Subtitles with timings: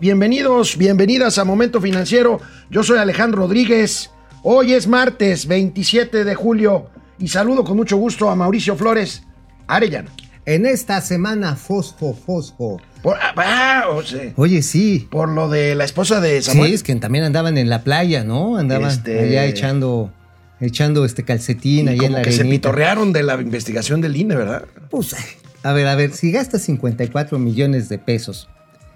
[0.00, 2.40] Bienvenidos, bienvenidas a Momento Financiero.
[2.70, 4.10] Yo soy Alejandro Rodríguez.
[4.42, 6.88] Hoy es martes 27 de julio
[7.18, 9.22] y saludo con mucho gusto a Mauricio Flores
[9.66, 10.10] Arellano.
[10.46, 12.80] En esta semana, Fosfo, Fosfo.
[13.02, 15.06] Por, ah, ah, o sea, Oye, sí.
[15.10, 16.68] por lo de la esposa de Samuel.
[16.70, 18.56] Sí, es que también andaban en la playa, ¿no?
[18.56, 20.10] Andaban Este- allá echando,
[20.60, 22.70] echando este calcetín Y ahí en la que se arenita.
[22.70, 24.64] pitorrearon de la investigación del INE, ¿verdad?
[24.90, 25.14] Pues,
[25.62, 28.48] a ver, a ver, si gastas 54 millones de pesos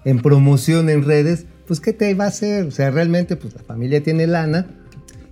[0.05, 2.65] en promoción en redes, pues ¿qué te va a hacer?
[2.65, 4.67] O sea, realmente, pues la familia tiene lana.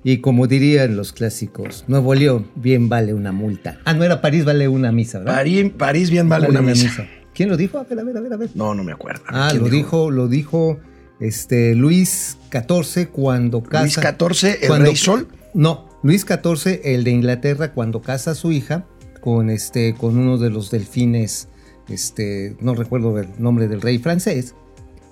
[0.06, 3.80] Y como dirían los clásicos, Nuevo León, bien vale una multa.
[3.86, 5.36] Ah, no era París, vale una misa, ¿verdad?
[5.36, 7.08] París, París bien vale, una misa.
[7.34, 7.78] ¿Quién lo dijo?
[7.78, 8.50] A ver, a ver, a ver, a ver.
[8.54, 9.24] No, no me acuerdo.
[9.28, 10.78] Ah, ¿Quién lo dijo, lo dijo
[11.22, 13.84] este Luis XIV cuando casa.
[13.84, 13.96] Luis
[14.42, 15.28] XIV, el cuando- rey Sol.
[15.54, 18.86] No, Luis XIV, el de Inglaterra, cuando casa a su hija
[19.22, 21.48] con este, con uno de los delfines,
[21.88, 24.54] este, no recuerdo el nombre del rey francés,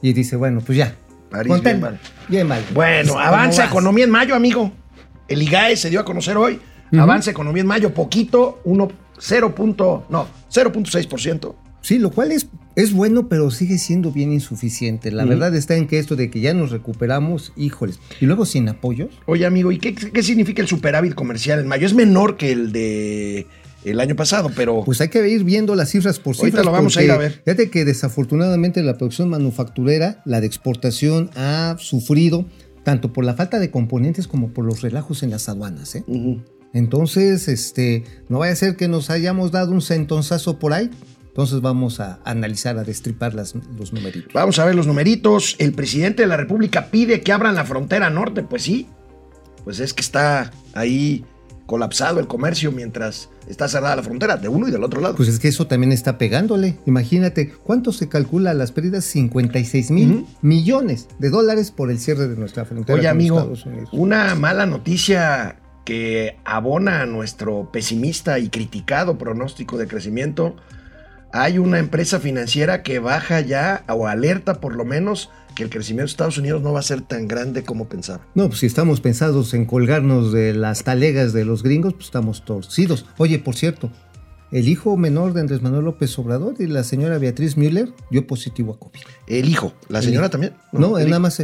[0.02, 0.96] y dice, bueno, pues ya.
[1.30, 1.98] París, bien vale.
[2.28, 2.64] bien vale.
[2.74, 4.72] Bueno, ¿Cómo avanza economía en mayo, amigo.
[5.28, 6.60] El IGAE se dio a conocer hoy.
[6.98, 9.56] Avanza economía en mayo, poquito, 1, 0.
[9.56, 11.56] punto- no, 0.6%.
[11.84, 15.10] Sí, lo cual es, es bueno, pero sigue siendo bien insuficiente.
[15.10, 18.00] La verdad está en que esto de que ya nos recuperamos, híjoles.
[18.20, 19.10] Y luego sin apoyos.
[19.26, 21.88] Oye, amigo, ¿y qué, qué significa el superávit comercial en mayo?
[21.88, 23.48] Es menor que el de
[23.84, 26.66] el año pasado, pero Pues hay que ir viendo las cifras por Ahorita cifras.
[26.66, 27.42] lo vamos a ir a ver.
[27.46, 32.46] Fíjate que desafortunadamente la producción manufacturera, la de exportación, ha sufrido
[32.84, 35.96] tanto por la falta de componentes como por los relajos en las aduanas.
[35.96, 36.04] ¿eh?
[36.74, 40.90] Entonces, este, no vaya a ser que nos hayamos dado un sentonzazo por ahí.
[41.28, 44.34] Entonces vamos a analizar, a destripar las- los numeritos.
[44.34, 45.56] vamos a ver los numeritos.
[45.60, 48.44] El presidente de la República pide que abran la frontera norte.
[48.44, 48.88] Pues sí,
[49.64, 51.24] pues es que está ahí
[51.72, 55.16] colapsado el comercio mientras está cerrada la frontera, de uno y del otro lado.
[55.16, 56.76] Pues es que eso también está pegándole.
[56.86, 59.06] Imagínate, ¿cuánto se calcula las pérdidas?
[59.06, 60.28] 56 mil Ujú.
[60.42, 63.00] millones de dólares por el cierre de nuestra frontera.
[63.00, 63.90] Oye, con amigo, Estados Unidos.
[63.94, 70.58] una mala noticia que abona a nuestro pesimista y criticado pronóstico de crecimiento.
[71.34, 76.08] Hay una empresa financiera que baja ya o alerta por lo menos que el crecimiento
[76.08, 78.26] de Estados Unidos no va a ser tan grande como pensaba.
[78.36, 82.44] No, pues si estamos pensados en colgarnos de las talegas de los gringos, pues estamos
[82.46, 83.06] torcidos.
[83.18, 83.90] Oye, por cierto,
[84.52, 88.74] el hijo menor de Andrés Manuel López Obrador y la señora Beatriz Müller dio positivo
[88.74, 89.00] a COVID.
[89.28, 90.32] El hijo, la señora hijo.
[90.32, 90.54] también.
[90.72, 91.42] No, el nada más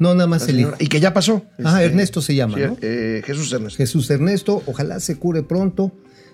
[0.00, 0.72] no, nada más el hijo.
[0.78, 1.44] Y que ya pasó.
[1.62, 2.76] Ah, Este, Ernesto se llama, sí, ¿no?
[2.80, 3.76] eh, Jesús Ernesto.
[3.76, 5.92] Jesús Ernesto, ojalá se cure pronto,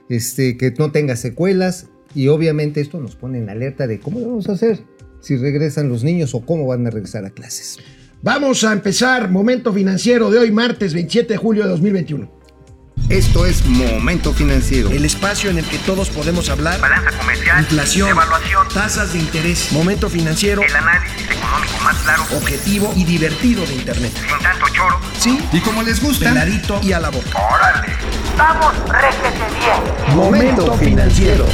[0.09, 4.27] este, que no tenga secuelas y obviamente esto nos pone en alerta de cómo lo
[4.29, 4.83] vamos a hacer
[5.21, 7.79] si regresan los niños o cómo van a regresar a clases.
[8.23, 12.35] Vamos a empezar momento financiero de hoy, martes 27 de julio de 2021.
[13.11, 14.91] Esto es Momento Financiero.
[14.91, 16.81] El espacio en el que todos podemos hablar.
[16.81, 22.93] balanza comercial, Inflación, evaluación, tasas de interés, momento financiero, el análisis económico más claro, objetivo
[22.97, 24.13] y divertido de Internet.
[24.15, 24.99] sin tanto choro.
[25.19, 27.29] Sí, Y como les gusta, peladito y a la boca.
[27.55, 27.93] ¡Órale!
[28.39, 30.17] ¡Vamos, réjete bien!
[30.17, 31.47] Momento financiero.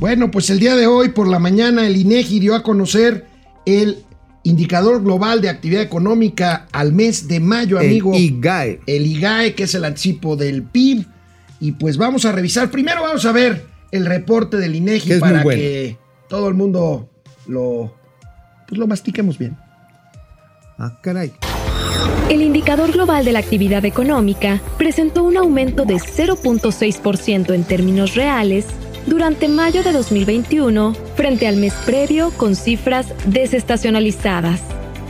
[0.00, 3.26] Bueno, pues el día de hoy por la mañana el INEGI dio a conocer
[3.66, 4.04] el
[4.44, 8.14] indicador global de actividad económica al mes de mayo, amigo.
[8.14, 8.80] El IGAE.
[8.86, 11.04] el IGAE, que es el anticipo del PIB.
[11.60, 12.70] Y pues vamos a revisar.
[12.70, 15.60] Primero vamos a ver el reporte del INEGI es para bueno.
[15.60, 15.96] que
[16.28, 17.08] todo el mundo
[17.48, 17.92] lo,
[18.68, 19.56] pues lo mastiquemos bien.
[20.78, 21.32] Ah, caray.
[22.30, 28.66] El indicador global de la actividad económica presentó un aumento de 0.6% en términos reales
[29.08, 34.60] durante mayo de 2021 frente al mes previo con cifras desestacionalizadas.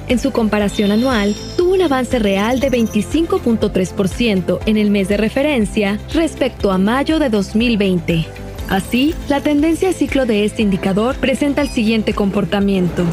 [0.08, 5.98] En su comparación anual, tuvo un avance real de 25.3% en el mes de referencia
[6.14, 8.26] respecto a mayo de 2020.
[8.70, 13.04] Así, la tendencia a ciclo de este indicador presenta el siguiente comportamiento.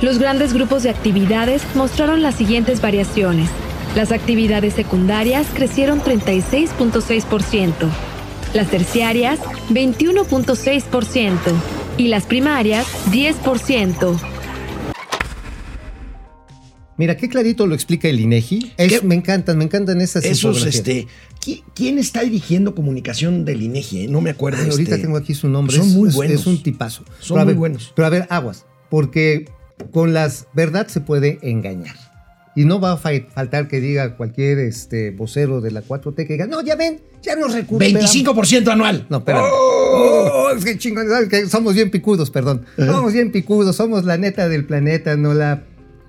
[0.00, 3.48] Los grandes grupos de actividades mostraron las siguientes variaciones.
[3.94, 7.88] Las actividades secundarias crecieron 36.6%,
[8.54, 9.38] las terciarias
[9.70, 11.38] 21.6%
[11.98, 14.18] y las primarias 10%.
[16.98, 18.72] Mira, qué clarito lo explica el INEGI.
[19.02, 21.08] Me encantan, me encantan esas Esos, este.
[21.40, 24.04] ¿qui- ¿Quién está dirigiendo comunicación del INEGI?
[24.04, 24.08] eh?
[24.08, 24.62] No me acuerdo.
[24.62, 25.04] Ay, ahorita este.
[25.06, 25.74] tengo aquí su nombre.
[25.76, 26.40] Son es, muy buenos.
[26.40, 27.04] Es un tipazo.
[27.18, 27.92] Son Pero muy ver, buenos.
[27.96, 28.66] Pero a ver, aguas.
[28.90, 29.46] Porque
[29.90, 31.96] con las verdad se puede engañar.
[32.54, 36.34] Y no va a fa- faltar que diga cualquier este, vocero de la 4T que
[36.34, 38.14] diga, no, ya ven, ya nos recuperamos.
[38.14, 39.06] 25% anual.
[39.08, 39.44] No, espérame.
[39.50, 41.06] Oh, es que chingón,
[41.48, 42.64] somos bien picudos, perdón.
[42.76, 45.64] Somos bien picudos, somos la neta del planeta, no la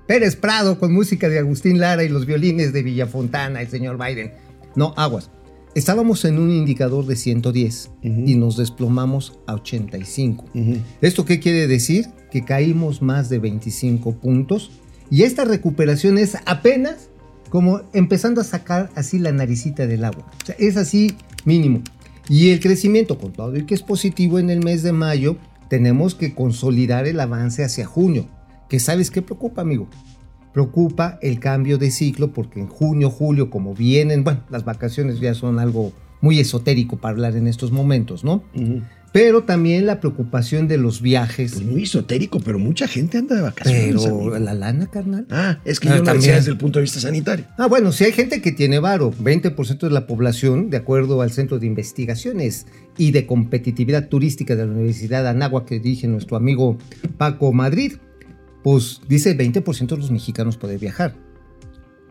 [0.08, 4.34] Pérez Prado con música de Agustín Lara y los violines de Villafontana, el señor Biden.
[4.76, 5.30] No, aguas.
[5.76, 8.24] estábamos en un indicador de 110 Ujú.
[8.28, 10.46] y nos desplomamos a 85.
[10.54, 10.78] Ujú.
[11.02, 12.08] ¿Esto qué quiere decir?
[12.32, 14.72] Que caímos más de 25 puntos
[15.10, 17.10] y esta recuperación es apenas
[17.50, 20.26] como empezando a sacar así la naricita del agua.
[20.42, 21.16] O sea, es así
[21.46, 21.82] mínimo.
[22.28, 25.38] Y el crecimiento, con todo y que es positivo en el mes de mayo,
[25.70, 28.28] tenemos que consolidar el avance hacia junio.
[28.70, 29.88] Que sabes qué preocupa, amigo?
[30.52, 35.34] Preocupa el cambio de ciclo porque en junio, julio, como vienen, bueno, las vacaciones ya
[35.34, 35.92] son algo
[36.22, 38.44] muy esotérico para hablar en estos momentos, ¿no?
[38.56, 38.82] Ujú.
[39.14, 41.54] Pero también la preocupación de los viajes.
[41.54, 44.04] Pues muy esotérico, pero mucha gente anda de vacaciones.
[44.06, 44.32] amigo.
[44.32, 45.28] Pero la lana, carnal.
[45.30, 46.36] Ah, es que Ah, yo lo decía también.
[46.38, 47.46] desde el punto de vista sanitario.
[47.58, 51.32] Ah, bueno, si hay gente que tiene varo, 20% de la población, de acuerdo al
[51.32, 52.66] Centro de Investigaciones
[52.98, 56.78] y de Competitividad Turística de la Universidad de Anáhuac, que dirige nuestro amigo
[57.18, 57.94] Paco Madrid,
[58.64, 61.14] pues dice 20% de los mexicanos puede viajar.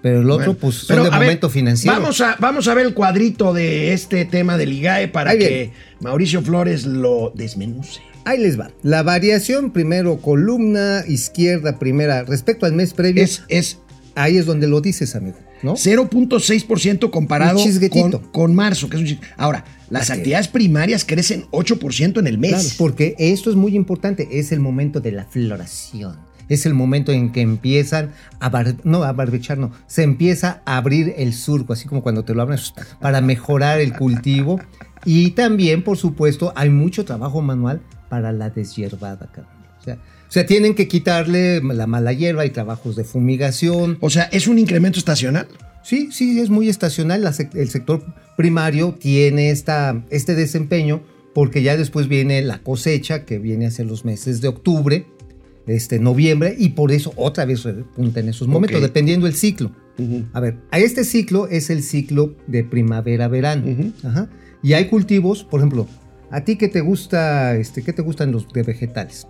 [0.02, 1.96] Pero el otro, Bueno, pues, son pero, de ver, momento financiero.
[1.96, 5.72] Vamos a, vamos a ver el cuadrito de este tema del IGAE para Ahí que.
[6.00, 8.00] Mauricio Flores lo desmenuce.
[8.24, 8.70] Ahí les va.
[8.82, 13.78] La variación, primero, columna izquierda, primera, respecto al mes previo, Es, es
[14.14, 15.74] ahí es donde lo dices, amigo, ¿no?
[15.74, 17.60] 0.6% comparado
[17.90, 22.52] con, con marzo, que es un Ahora, las actividades primarias crecen 8% en el mes.
[22.52, 26.18] Claro, porque esto es muy importante, es el momento de la floración.
[26.48, 28.10] Es el momento en que empiezan
[28.40, 32.24] a bar- no a barbechar, no, se empieza a abrir el surco, así como cuando
[32.24, 32.58] te lo abren
[33.00, 34.60] para mejorar el cultivo.
[35.04, 39.28] Y también, por supuesto, hay mucho trabajo manual para la deshierbada.
[39.80, 44.10] O sea, o sea, tienen que quitarle la mala hierba, hay trabajos de fumigación, O
[44.10, 45.46] sea, es un incremento estacional.
[45.82, 47.28] Sí, sí, es muy estacional.
[47.54, 48.04] El sector
[48.36, 51.02] primario tiene esta, este desempeño
[51.34, 55.06] porque ya después viene la cosecha que viene hacia los meses de octubre,
[55.66, 59.72] este, noviembre, y por eso otra vez repunta en esos momentos, dependiendo del ciclo.
[60.32, 63.70] A ver, a este ciclo es el ciclo de primavera-verano.
[63.70, 63.92] Ujú.
[64.08, 64.28] Ajá.
[64.62, 65.86] Y hay cultivos, por ejemplo,
[66.30, 69.26] ¿a ti qué te gusta, este, qué te gustan los de vegetales?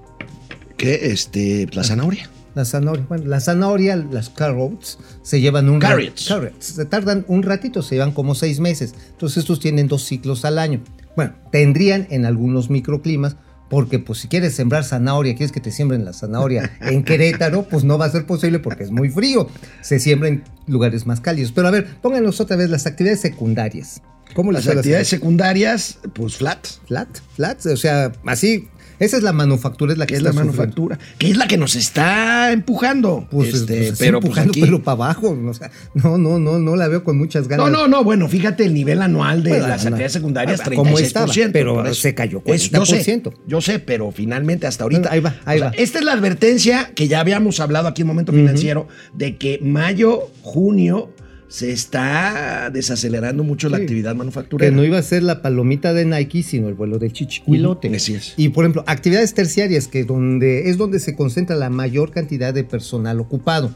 [0.76, 2.31] Que este, la zanahoria.
[2.55, 6.29] La zanahoria, bueno, la zanahoria, las carrots, se llevan un Carrots.
[6.29, 8.94] carrots, se tardan un ratito, se llevan como seis meses.
[9.11, 10.81] Entonces estos tienen dos ciclos al año.
[11.17, 13.37] Bueno, tendrían en algunos microclimas,
[13.72, 17.84] porque pues si quieres sembrar zanahoria, quieres que te siembren la zanahoria en Querétaro, pues
[17.84, 19.48] no va a ser posible porque es muy frío.
[19.80, 21.52] Se siembra en lugares más cálidos.
[21.52, 24.02] Pero a ver, pónganos otra vez las actividades secundarias.
[24.34, 26.66] ¿Cómo Las les actividades secundarias, pues flat.
[26.86, 28.69] Flat, flat, o sea, así.
[29.02, 30.52] Esa es la manufactura, es la que es la sufriendo.
[30.52, 33.26] manufactura, que es la que nos está empujando.
[33.31, 35.37] Pues, Este, pues, pero pues, empujando pero para abajo.
[35.49, 37.66] o sea, no, no, no, no la veo con muchas ganas.
[37.66, 39.88] No, no, no, bueno, fíjate el nivel anual de Bueno, las no.
[39.88, 40.76] actividades secundarias, Ah, 36%.
[40.76, 41.26] ¿cómo estaba?
[41.52, 43.34] Pero se cayó Es- yo sé, 40%.
[43.46, 45.08] yo sé, pero finalmente hasta ahorita.
[45.10, 45.76] Bueno, ahí va, ahí o sea, va.
[45.76, 50.31] Esta es la advertencia que ya habíamos hablado aquí en Momento Financiero de que mayo,
[50.43, 51.10] junio
[51.52, 54.70] se está desacelerando mucho la actividad manufacturera.
[54.70, 57.94] Que no iba a ser la palomita de Nike, sino el vuelo del chichicuilote.
[57.94, 58.32] Es.
[58.38, 62.64] Y por ejemplo, actividades terciarias, que donde, es donde se concentra la mayor cantidad de
[62.64, 63.70] personal ocupado.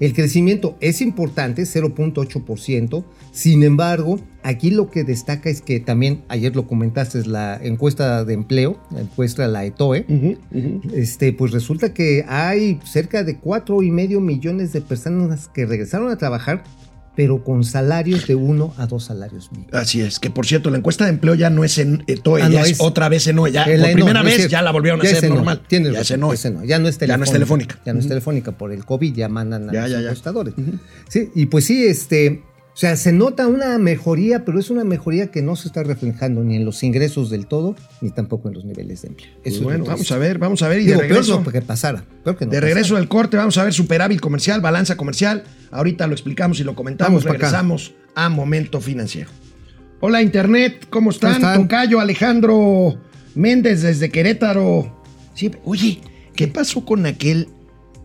[0.00, 3.04] El crecimiento es importante, 0.8%.
[3.32, 8.26] Sin embargo, aquí lo que destaca es que también, ayer lo comentaste, es la encuesta
[8.26, 10.04] de empleo, la encuesta de la ETOE.
[10.10, 10.82] Ujú.
[10.94, 16.10] Este, pues resulta que hay cerca de cuatro y medio millones de personas que regresaron
[16.10, 16.64] a trabajar,
[17.16, 19.72] pero con salarios de uno a dos salarios mínimos.
[19.74, 22.48] Así es, que por cierto, la encuesta de empleo ya no es en ETOE, Ah,
[22.48, 23.52] ya no, es, es- otra vez en OE.
[23.52, 25.62] Ya, por primera no vez ya la volvieron a Ya hacer normal.
[25.68, 27.16] Tienes ya razón, ENO, Ya no es Ya telefónica.
[27.18, 27.78] no es telefónica.
[27.86, 30.02] Ya no es telefónica por el COVID, ya mandan a Ya, los ya, ya.
[30.08, 30.54] encuestadores.
[31.08, 32.42] Sí, y pues sí, este,
[32.74, 36.42] o sea, se nota una mejoría, pero es una mejoría que no se está reflejando
[36.42, 39.30] ni en los ingresos del todo, ni tampoco en los niveles de empleo.
[39.44, 40.80] Pues Eso bueno, vamos a ver, vamos a ver.
[40.80, 42.04] Y Digo, de regreso, peor no que pasara.
[42.24, 42.74] peor que no de pasara.
[42.74, 45.44] regreso del corte, vamos a ver superávit comercial, balanza comercial.
[45.70, 47.22] Ahorita lo explicamos y lo comentamos.
[47.24, 47.38] Vamos.
[47.38, 49.30] Regresamos a Momento Financiero.
[50.00, 51.34] Hola, Internet, ¿cómo están?
[51.34, 51.62] ¿Cómo están?
[51.62, 52.98] Tocayo Alejandro
[53.36, 54.92] Méndez desde Querétaro.
[55.34, 56.00] Sí, oye,
[56.34, 57.48] ¿qué pasó con aquel?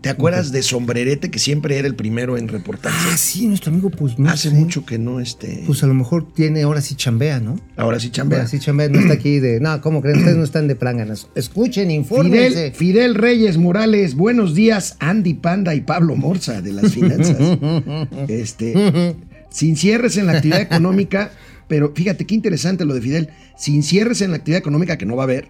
[0.02, 2.98] ¿Te acuerdas de Sombrerete que siempre era el primero en reportarse?
[3.12, 4.56] Ah, sí, nuestro amigo, pues no Hace sé.
[4.56, 5.64] mucho que no este.
[5.66, 7.60] Pues a lo mejor tiene, ahora sí chambea, ¿no?
[7.76, 8.40] ahora sí chambea.
[8.40, 10.20] Ahora sí chambea, no está aquí de, no, ¿cómo creen?
[10.20, 11.28] Ustedes no están de pránganas.
[11.36, 12.72] Escuchen, Fidel, infórmense.
[12.72, 17.38] Fidel Reyes Morales, buenos días, Andy Panda y Pablo Morza de las finanzas.
[18.30, 19.16] este,
[19.50, 21.32] sin cierres en la actividad económica,
[21.68, 25.18] pero fíjate qué interesante lo de Fidel, sin cierres en la actividad económica que no
[25.18, 25.50] va a haber,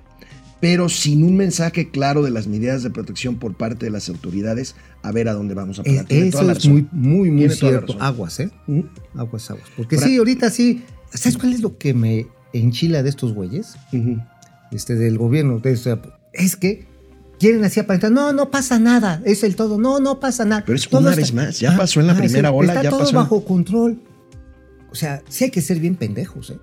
[0.62, 4.76] pero sin un mensaje claro de las medidas de protección por parte de las autoridades,
[5.04, 6.06] a ver a dónde vamos a parar.
[6.10, 7.96] Eh, toda Eso es muy, muy, muy cierto.
[8.00, 8.50] Aguas, ¿eh?
[8.68, 8.82] Mm.
[9.16, 9.66] Aguas, aguas.
[9.78, 10.84] Porque sí, ahorita sí.
[11.14, 13.76] ¿Sabes cuál es lo que me enchila de estos güeyes?
[14.72, 15.60] Este, del gobierno.
[15.60, 15.98] de ese-
[16.34, 16.86] es que
[17.40, 18.12] quieren así aparentar.
[18.12, 19.22] No, no pasa nada.
[19.26, 19.78] Es el todo.
[19.78, 20.64] No, no pasa nada.
[20.66, 22.74] Pero es Todo una está- vez más, ya pasó en la es primera el- ola,
[22.74, 24.02] Está ya todo pasó en- bajo control.
[24.92, 26.58] O sea, sí hay que ser bien pendejos, ¿eh?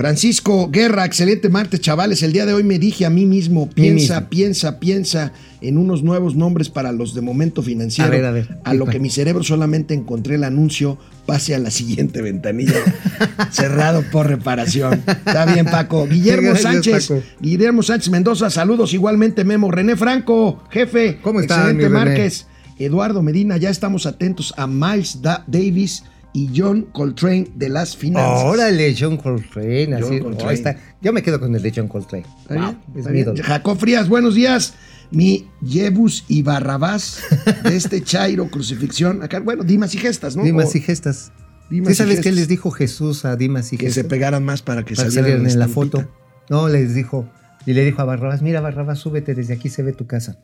[0.00, 2.22] Francisco Guerra, excelente martes, chavales.
[2.22, 4.28] El día de hoy me dije a mí mismo, piensa, mismo.
[4.30, 8.08] piensa, piensa en unos nuevos nombres para los de momento financiero.
[8.08, 8.48] A ver, a ver.
[8.64, 12.80] A lo que mi cerebro solamente encontré el anuncio, pase a la siguiente ventanilla.
[13.50, 15.02] cerrado por reparación.
[15.06, 16.06] Está bien, Paco.
[16.06, 17.22] Guillermo Gracias, Sánchez, Paco.
[17.42, 19.70] Guillermo Sánchez Mendoza, saludos igualmente, Memo.
[19.70, 21.18] René Franco, jefe.
[21.20, 21.88] ¿Cómo está, Excelente?
[21.90, 22.46] Márquez.
[22.78, 28.44] Eduardo Medina, ya estamos atentos a Miles Da- Davis y John Coltrane de las finanzas.
[28.44, 29.94] Órale, John Coltrane.
[29.94, 30.44] Así, John Coltrane.
[30.48, 30.76] oh, está.
[31.02, 32.24] Yo me quedo con el de John Coltrane.
[32.42, 32.78] ¿Está Wow, bien?
[32.92, 33.36] es Está mi bien.
[33.36, 34.74] Jacob Frías, buenos días.
[35.10, 37.20] Mi Jebus y Barrabás
[37.64, 39.22] de este Chairo crucifixión.
[39.24, 40.44] Acá, bueno, Dimas y gestas, ¿no?
[40.44, 41.32] Dimas y gestas.
[41.68, 44.10] Dimas ¿Sí y sabes qué les dijo Jesús a Dimas y Que se gestas?
[44.10, 46.08] pegaran más para que Para que salieran en la foto.
[46.48, 47.28] No, les dijo.
[47.66, 50.38] Y le dijo a Barrabás, mira Barrabás, súbete, desde aquí se ve tu casa.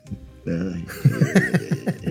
[0.45, 0.85] Ay,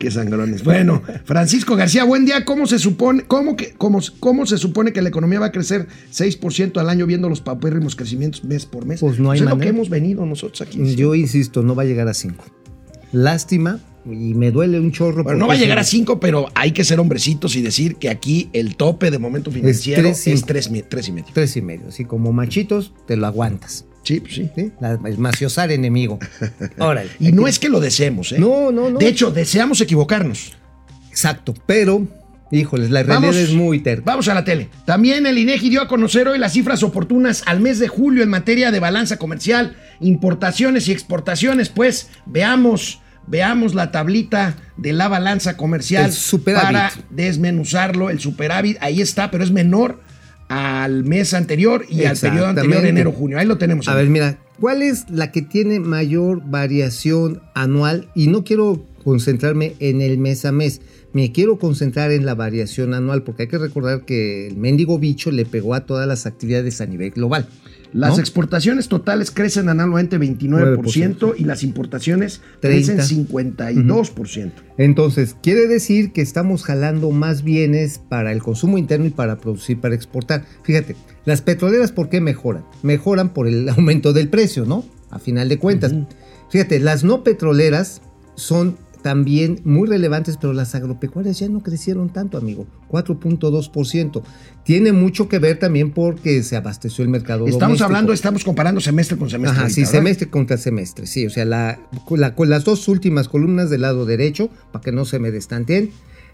[0.00, 0.64] Qué sangrones.
[0.64, 2.46] Bueno, Francisco García, buen día.
[2.46, 5.88] ¿Cómo se supone, cómo que, cómo, cómo se supone que la economía va a crecer
[6.10, 9.00] 6% al año viendo los papérrimos crecimientos mes por mes?
[9.00, 9.62] Pues no hay es lo manera.
[9.62, 10.96] que hemos venido nosotros aquí.
[10.96, 12.42] Yo insisto, no va a llegar a 5.
[13.12, 15.22] Lástima, y me duele un chorro.
[15.22, 17.96] Bueno, no va a es llegar a 5, pero hay que ser hombrecitos y decir
[17.96, 20.46] que aquí el tope de momento financiero es cinco.
[20.46, 21.28] 3 tres y medio.
[21.34, 21.88] Tres y medio.
[21.88, 23.84] Así como machitos, te lo aguantas.
[24.02, 24.50] Sí, pues sí.
[24.56, 24.72] ¿sí?
[24.80, 26.18] La- el maciosar enemigo.
[26.78, 27.10] Órale.
[27.20, 28.38] Y no es que lo deseemos, ¿eh?
[28.38, 28.98] No, no, no.
[28.98, 30.52] De hecho, deseamos equivocarnos.
[31.10, 32.06] Exacto, pero,
[32.50, 33.36] híjoles, la realidad Vamos.
[33.36, 34.02] es muy terca.
[34.06, 34.68] Vamos a la tele.
[34.86, 38.30] También el INEGI dio a conocer hoy las cifras oportunas al mes de julio en
[38.30, 41.68] materia de balanza comercial, importaciones y exportaciones.
[41.68, 46.62] Pues veamos, veamos la tablita de la balanza comercial superávit.
[46.66, 48.08] para desmenuzarlo.
[48.08, 50.00] El superávit ahí está, pero es menor
[50.50, 53.38] al mes anterior y al periodo anterior, enero-junio.
[53.38, 53.86] Ahí lo tenemos.
[53.86, 58.08] A ver, mira, ¿cuál es la que tiene mayor variación anual?
[58.16, 60.80] Y no quiero concentrarme en el mes a mes,
[61.12, 65.30] me quiero concentrar en la variación anual, porque hay que recordar que el mendigo bicho
[65.30, 67.48] le pegó a todas las actividades a nivel global.
[67.92, 68.20] Las ¿no?
[68.20, 72.94] exportaciones totales crecen anualmente 29% y las importaciones 30.
[72.94, 74.52] crecen 52%.
[74.78, 79.80] Entonces, quiere decir que estamos jalando más bienes para el consumo interno y para producir,
[79.80, 80.44] para exportar.
[80.62, 82.64] Fíjate, las petroleras, ¿por qué mejoran?
[82.82, 84.84] Mejoran por el aumento del precio, ¿no?
[85.10, 85.92] A final de cuentas.
[86.50, 88.02] Fíjate, las no petroleras
[88.36, 92.66] son también muy relevantes, pero las agropecuarias ya no crecieron tanto, amigo.
[92.88, 94.22] 4.2%.
[94.64, 97.84] Tiene mucho que ver también porque se abasteció el mercado Estamos doméstico.
[97.86, 99.52] hablando, estamos comparando semestre con semestre.
[99.52, 99.92] Ajá, ahorita, sí, ¿verdad?
[99.92, 101.80] semestre contra semestre, sí, o sea, la,
[102.10, 105.90] la- con las dos últimas columnas del lado derecho, para que no se me destanteen.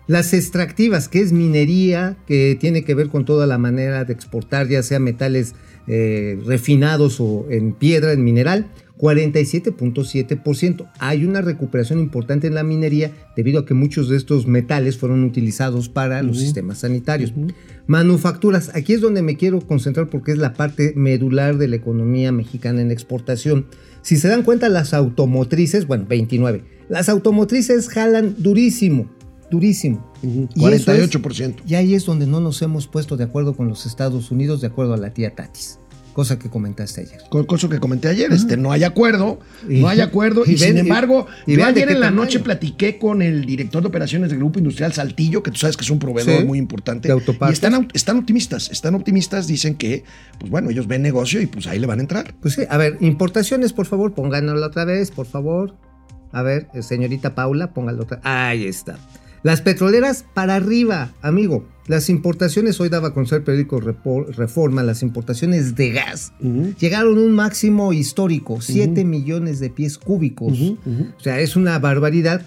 [0.09, 4.69] Las extractivas, que es minería, que tiene que ver con toda la manera de exportar,
[4.69, 5.55] ya sea metales
[5.89, 8.69] eh, refinados o en piedra, en mineral,
[8.99, 10.91] 47.7%.
[10.99, 15.25] Hay una recuperación importante en la minería debido a que muchos de estos metales fueron
[15.25, 17.33] utilizados para los sistemas sanitarios.
[17.87, 22.33] Manufacturas, aquí es donde me quiero concentrar porque es la parte medular de la economía
[22.33, 23.67] mexicana en exportación.
[24.03, 29.11] Si se dan cuenta, las automotrices, bueno, 29, las automotrices jalan durísimo,
[29.51, 30.13] durísimo.
[30.23, 31.63] Y eso es- 48%.
[31.67, 34.69] y ahí es donde no nos hemos puesto de acuerdo con los Estados Unidos, de
[34.69, 35.79] acuerdo a la tía Tatis,
[36.17, 37.21] cosa que comentaste ayer.
[37.29, 40.69] Cosa que comenté ayer, este, no hay acuerdo, Y- no hay acuerdo, y, y ven-
[40.71, 42.23] sin embargo, y yo ayer en la tamaño.
[42.25, 45.85] noche platiqué con el director de operaciones del Grupo Industrial Saltillo, que tú sabes que
[45.85, 50.05] es un proveedor Sí, muy importante, de y están, optimistas, están optimistas, dicen que,
[50.39, 52.35] pues bueno, ellos ven negocio y pues ahí le van a entrar.
[52.41, 55.75] Pues sí, a ver, importaciones, por favor, pónganlo otra vez, por favor.
[56.33, 58.21] A ver, eh, señorita Paula, póngalo otra.
[58.25, 58.97] Ahí está.
[59.47, 61.65] Las petroleras para arriba, amigo.
[61.87, 66.33] Las importaciones, hoy daba a conocer el periódico Reforma, las importaciones de gas
[66.81, 70.59] llegaron a un máximo histórico, 7 millones de pies cúbicos.
[71.17, 72.45] O sea, es una barbaridad.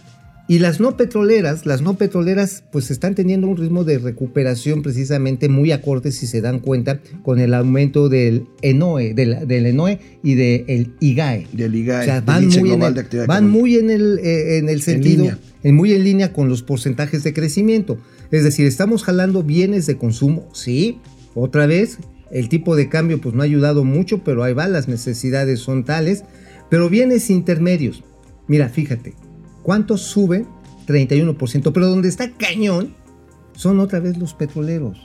[0.49, 5.47] Y las no petroleras, las no petroleras, pues están teniendo un ritmo de recuperación precisamente
[5.47, 10.33] muy acorde, si se dan cuenta, con el aumento del ENOE, del, del ENOE y
[10.33, 11.45] del IGAE.
[11.53, 13.59] Del IGAE, O sea, van, muy en, el, de Actividad van Económica.
[13.59, 15.29] muy en el, eh, en el sentido,
[15.61, 17.99] en muy en línea con los porcentajes de crecimiento.
[18.31, 20.97] Es decir, estamos jalando bienes de consumo, sí,
[21.35, 21.99] otra vez,
[22.31, 25.85] el tipo de cambio pues no ha ayudado mucho, pero ahí va, las necesidades son
[25.85, 26.23] tales,
[26.71, 28.03] pero bienes intermedios.
[28.47, 29.13] Mira, fíjate,
[29.69, 30.47] ¿cuánto sube?
[30.87, 32.95] 31%, pero donde está cañón
[33.55, 34.97] son otra vez los petroleros.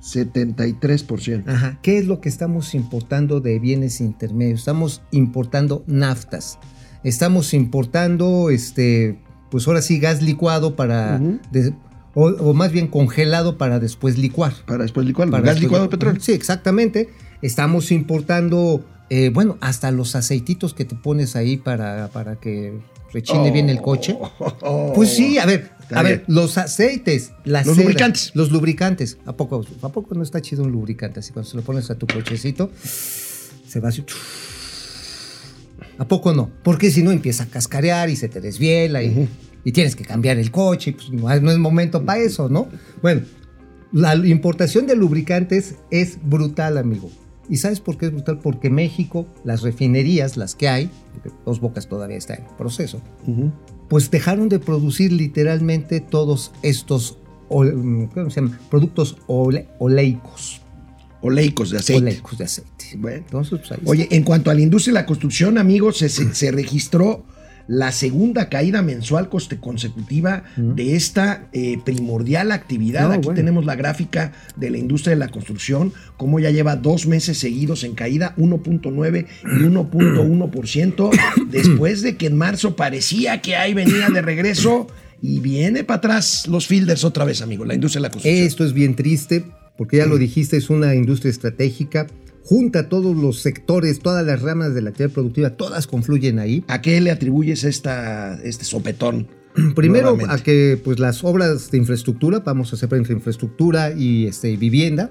[0.00, 1.48] 73%.
[1.48, 1.78] Ajá.
[1.82, 4.60] ¿Qué es lo que estamos importando de bienes intermedios?
[4.60, 6.60] Estamos importando naftas.
[7.02, 9.18] Estamos importando, este,
[9.50, 11.18] pues ahora sí, gas licuado para,
[11.50, 11.74] de-
[12.14, 14.52] o, o más bien congelado para después licuar.
[14.68, 15.32] Para después licuarlo.
[15.32, 15.98] Para Gas después licuado de licuar.
[15.98, 16.22] petróleo.
[16.24, 17.08] Sí, exactamente.
[17.42, 22.78] Estamos importando eh, bueno, hasta los aceititos que te pones ahí para, para que
[23.14, 24.18] rechine bien el coche.
[24.60, 24.92] Oh.
[24.94, 26.18] Pues sí, a ver, a bien.
[26.18, 28.32] ver, los aceites, las Los lubricantes.
[28.34, 29.18] Los lubricantes.
[29.24, 31.20] ¿A poco, ¿A poco no está chido un lubricante?
[31.20, 34.04] Así cuando se lo pones a tu cochecito, se va así.
[35.96, 36.50] ¿A poco no?
[36.62, 39.28] Porque si no empieza a cascarear y se te desviela y,
[39.64, 42.68] y tienes que cambiar el coche, pues no, no es momento para eso, ¿no?
[43.00, 43.22] Bueno,
[43.92, 47.10] la importación de lubricantes es brutal, amigo.
[47.48, 48.40] ¿Y sabes por qué es brutal?
[48.42, 53.00] Porque México, las refinerías, las que hay, porque Dos Bocas todavía está en proceso,
[53.88, 57.16] pues dejaron de producir literalmente todos estos
[57.48, 58.58] ol- ¿cómo se llama?
[58.70, 60.60] productos ole- oleicos.
[61.22, 62.02] Oleicos de aceite.
[62.02, 62.84] Oleicos de aceite.
[62.98, 63.16] Bueno.
[63.18, 63.80] Entonces, pues.
[63.86, 67.24] Oye, en cuanto a la industria de la construcción, amigos, se, se- se registró
[67.66, 73.08] la segunda caída mensual coste consecutiva de esta eh, primordial actividad.
[73.08, 73.36] No, Aquí bueno.
[73.36, 77.84] tenemos la gráfica de la industria de la construcción, como ya lleva dos meses seguidos
[77.84, 81.10] en caída, 1.9 y 1.1%,
[81.50, 84.86] después de que en marzo parecía que ahí venía de regreso
[85.22, 88.46] y viene para atrás los fielders otra vez, amigo, la industria de la construcción.
[88.46, 89.44] Esto es bien triste,
[89.78, 92.06] porque ya lo dijiste, es una industria estratégica.
[92.44, 96.62] Junta todos los sectores, todas las ramas de la actividad productiva, todas confluyen ahí.
[96.68, 99.26] ¿A qué le atribuyes esta, este sopetón?
[99.74, 100.34] Primero nuevamente?
[100.34, 105.10] a que pues las obras de infraestructura, vamos a separar entre infraestructura y este, vivienda.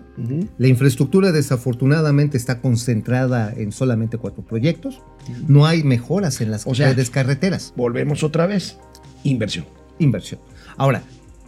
[0.58, 5.02] La infraestructura desafortunadamente está concentrada en solamente cuatro proyectos.
[5.48, 7.74] No hay mejoras en las O sea- redes carreteras.
[7.76, 8.78] Volvemos otra vez.
[9.24, 9.66] Inversión.
[9.98, 10.40] Inversión.
[10.78, 11.04] Ahora,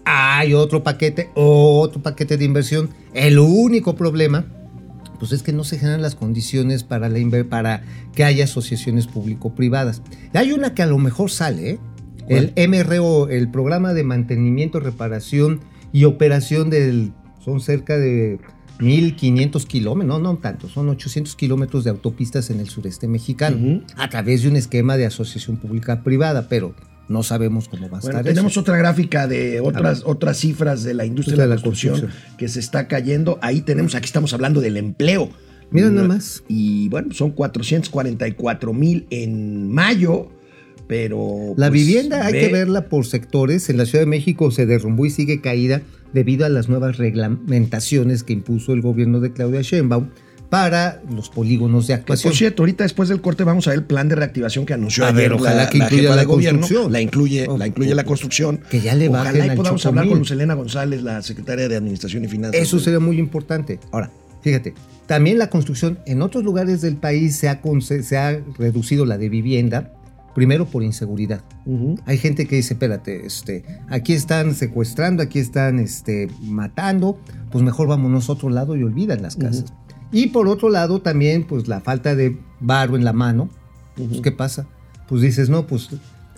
[0.06, 2.90] hay otro paquete, otro paquete de inversión.
[3.14, 4.46] El único problema,
[5.20, 9.08] pues es que no se generan las condiciones para, la inver- para que haya asociaciones
[9.08, 10.02] público-privadas.
[10.34, 11.80] Hay una que a lo mejor sale, ¿eh?
[12.28, 15.62] el MRO, el Programa de Mantenimiento, Reparación
[15.94, 17.12] y Operación del...
[17.44, 18.40] Son cerca de
[18.80, 24.10] 1.500 kilómetros, no, no tanto, son 800 kilómetros de autopistas en el sureste mexicano, a
[24.10, 26.76] través de un esquema de asociación pública-privada, pero
[27.08, 28.62] no sabemos cómo va a Bueno, estar tenemos eso.
[28.62, 32.88] otra gráfica de otras, otras cifras de la industria de la, construcción, que se está
[32.88, 33.38] cayendo.
[33.42, 35.30] Ahí tenemos, aquí estamos hablando del empleo.
[35.72, 36.44] Mira nada más.
[36.48, 40.30] Y bueno, son 444 mil en mayo,
[40.88, 41.54] pero...
[41.58, 43.70] La pues, vivienda hay ve- que verla por sectores.
[43.70, 45.82] En la Ciudad de México se derrumbó y sigue caída
[46.14, 50.10] debido a las nuevas reglamentaciones que impuso el gobierno de Claudia Sheinbaum
[50.50, 52.32] para los polígonos de actuación.
[52.32, 55.04] por cierto, ahorita después del corte vamos a ver el plan de reactivación que anunció
[55.06, 56.60] A ayer ver, ojalá la, que incluya la de gobierno.
[56.62, 56.92] construcción.
[56.92, 58.60] La incluye, Oh, la incluye la construcción.
[58.70, 60.20] que ya le bajen Ojalá y podamos hablar con.
[60.20, 62.62] Lucelena González, la secretaria de Administración y Finanzas.
[62.62, 63.80] Eso sería muy importante.
[63.92, 64.74] Ahora, fíjate,
[65.08, 69.18] también la construcción en otros lugares del país se ha, conce- se ha reducido la
[69.18, 69.92] de vivienda,
[70.36, 71.42] primero por inseguridad.
[72.06, 77.20] Hay gente que dice, espérate, este, aquí están secuestrando, aquí están este, matando,
[77.52, 79.66] pues mejor vámonos a otro lado y olvidan las casas.
[80.12, 83.50] Y por otro lado también, pues la falta de varo en la mano,
[83.96, 84.68] pues ¿qué pasa?
[85.08, 85.90] Pues dices, no, pues,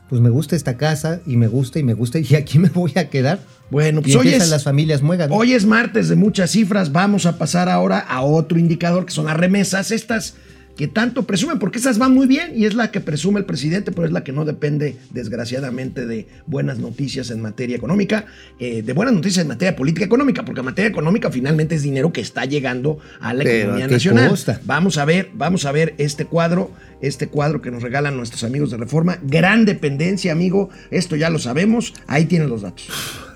[0.09, 2.93] pues me gusta esta casa y me gusta y me gusta y aquí me voy
[2.95, 3.39] a quedar.
[3.69, 5.29] Bueno, Y pues hoy empiezan es, las familias muegan.
[5.31, 6.91] Hoy es martes de muchas cifras.
[6.91, 9.91] Vamos a pasar ahora a otro indicador que son las remesas.
[9.91, 10.35] Estas
[10.77, 13.91] que tanto presumen, porque esas van muy bien y es la que presume el presidente,
[13.91, 18.25] pero es la que no depende, desgraciadamente, de buenas noticias en materia económica,
[18.59, 22.21] eh, de buenas noticias en materia política económica, porque materia económica finalmente es dinero que
[22.21, 24.29] está llegando a la Pero, economía ¿a qué nacional.
[24.29, 24.61] costa?
[24.65, 28.69] Vamos a ver, vamos a ver este cuadro, este cuadro que nos regalan nuestros amigos
[28.69, 29.17] de Reforma.
[29.23, 30.69] Gran dependencia, amigo.
[30.91, 31.93] Esto ya lo sabemos.
[32.05, 32.87] Ahí tienen los datos.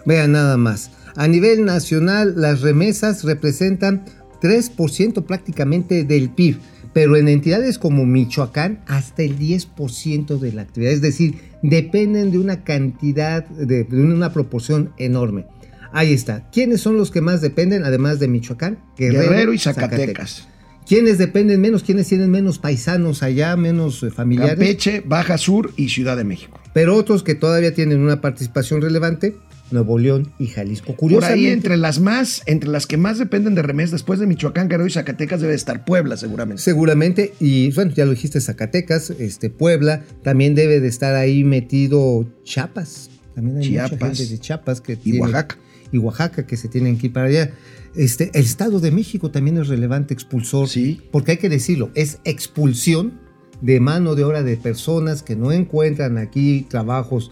[0.06, 0.91] Vean nada más.
[1.15, 4.06] A nivel nacional, las remesas representan
[4.41, 6.58] 3% prácticamente del PIB,
[6.93, 10.91] pero en entidades como Michoacán, hasta el 10% de la actividad.
[10.91, 15.45] Es decir, dependen de una cantidad, de, de una proporción enorme.
[15.93, 16.49] Ahí está.
[16.51, 18.80] ¿Quiénes son los que más dependen, además de Michoacán?
[18.97, 20.47] Guerrero, y Zacatecas.
[20.91, 21.84] ¿Quiénes dependen menos?
[21.84, 24.58] ¿Quiénes tienen menos paisanos allá, menos eh, familiares?
[24.58, 26.60] Campeche, Baja Sur y Ciudad de México.
[26.73, 29.38] Pero otros que todavía tienen una participación relevante,
[29.71, 30.88] Nuevo León y Jalisco.
[30.88, 34.27] Por ahí, Curiosamente, entre las más, entre las que más dependen de remesas después de
[34.27, 36.62] Michoacán, Guerrero y Zacatecas, debe estar Puebla, seguramente.
[36.62, 42.25] seguramente, y bueno, ya lo dijiste, Zacatecas, este, Puebla, también debe de estar ahí metido
[42.43, 43.10] Chiapas.
[43.34, 44.17] También hay mucha Chiapas.
[44.17, 45.58] gente de Chiapas que Y tiene- Oaxaca.
[45.91, 47.51] Y Oaxaca que se tienen que ir para allá.
[47.95, 50.67] Este, el Estado de México también es relevante expulsor.
[50.67, 51.01] Sí.
[51.12, 53.19] Porque hay que decirlo, es expulsión
[53.62, 57.32] de mano de obra de personas que no encuentran aquí trabajos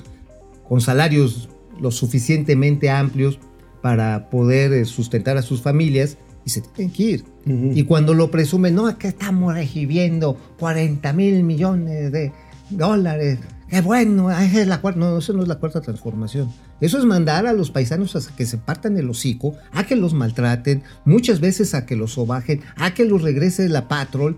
[0.67, 3.39] con salarios lo suficientemente amplios
[3.81, 7.25] para poder eh, sustentar a sus familias y se tienen que ir.
[7.45, 7.71] Ujú.
[7.73, 12.31] Y cuando lo presumen, no, acá estamos recibiendo 40 mil millones de
[12.69, 13.39] dólares.
[13.69, 14.99] Qué bueno, es la cuarta.
[14.99, 16.49] No, eso no es la cuarta transformación.
[16.81, 20.13] Eso es mandar a los paisanos a que se partan el hocico, a que los
[20.13, 24.37] maltraten, muchas veces a que los sobajen, a que los regrese la patrol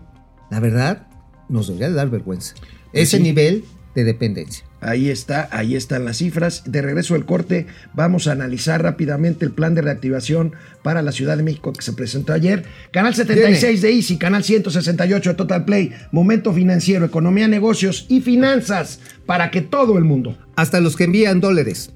[0.51, 1.07] la verdad,
[1.47, 2.53] nos debería de dar vergüenza.
[2.91, 3.23] Ese sí.
[3.23, 3.63] nivel
[3.95, 4.65] de dependencia.
[4.81, 6.63] Ahí está, ahí están las cifras.
[6.65, 11.37] De regreso al corte, vamos a analizar rápidamente el plan de reactivación para la Ciudad
[11.37, 12.65] de México que se presentó ayer.
[12.91, 18.99] Canal 76 de Easy, canal 168 de Total Play, Momento Financiero, Economía, Negocios y Finanzas
[19.25, 21.91] para que todo el mundo, Hasta los que envían dólares.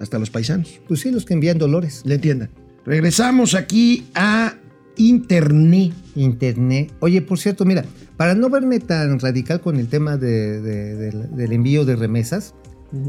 [0.00, 2.02] Hasta los paisanos, Pues sí, los que envían dolores.
[2.04, 2.50] le entiendan.
[2.84, 4.54] Regresamos aquí a
[4.96, 5.92] Internet.
[6.14, 6.92] Internet.
[7.00, 7.84] Oye, por cierto, mira,
[8.16, 12.54] para no verme tan radical con el tema de- de- de- del envío de remesas,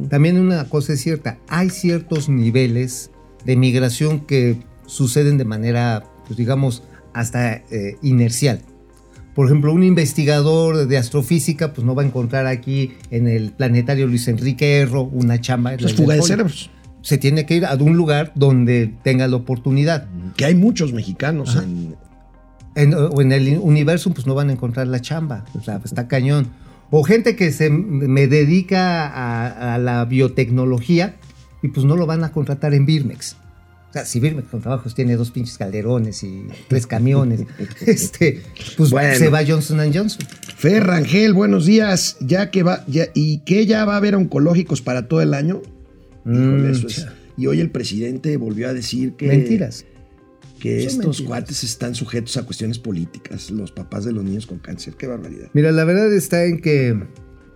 [0.09, 3.11] también una cosa es cierta, hay ciertos niveles
[3.45, 8.61] de migración que suceden de manera, pues digamos, hasta eh, inercial.
[9.35, 14.07] Por ejemplo, un investigador de astrofísica, pues no va a encontrar aquí en el planetario
[14.07, 15.75] Luis Enrique Erro una chamba.
[15.75, 16.71] Es del fuga de cerebros.
[17.07, 20.09] Se tiene que ir a un lugar donde tenga la oportunidad.
[20.35, 21.63] Que hay muchos mexicanos Ajá.
[21.63, 21.95] en,
[22.75, 25.45] En, o en el universo, pues no van a encontrar la chamba.
[25.57, 26.47] O sea, está cañón.
[26.91, 31.15] O gente que se me dedica a, a la biotecnología
[31.63, 33.37] y pues no lo van a contratar en Birmex.
[33.89, 37.45] O sea, si Birmex con trabajos tiene dos pinches calderones y tres camiones,
[37.87, 38.43] este,
[38.75, 39.15] pues Bueno.
[39.17, 40.27] se va Johnson Johnson.
[40.57, 42.17] Fer Rangel, buenos días.
[42.19, 45.61] Ya que va, ya, ¿y que ya va a haber oncológicos para todo el año?
[46.27, 47.07] Híjole, Mm, eso es-.
[47.37, 49.85] Y hoy el presidente volvió a decir que, Mentiras.
[50.59, 51.27] que Son estos mentiras.
[51.27, 54.95] cuates están sujetos a cuestiones políticas, los papás de los niños con cáncer.
[54.97, 55.49] Qué barbaridad.
[55.53, 56.97] Mira, la verdad está en que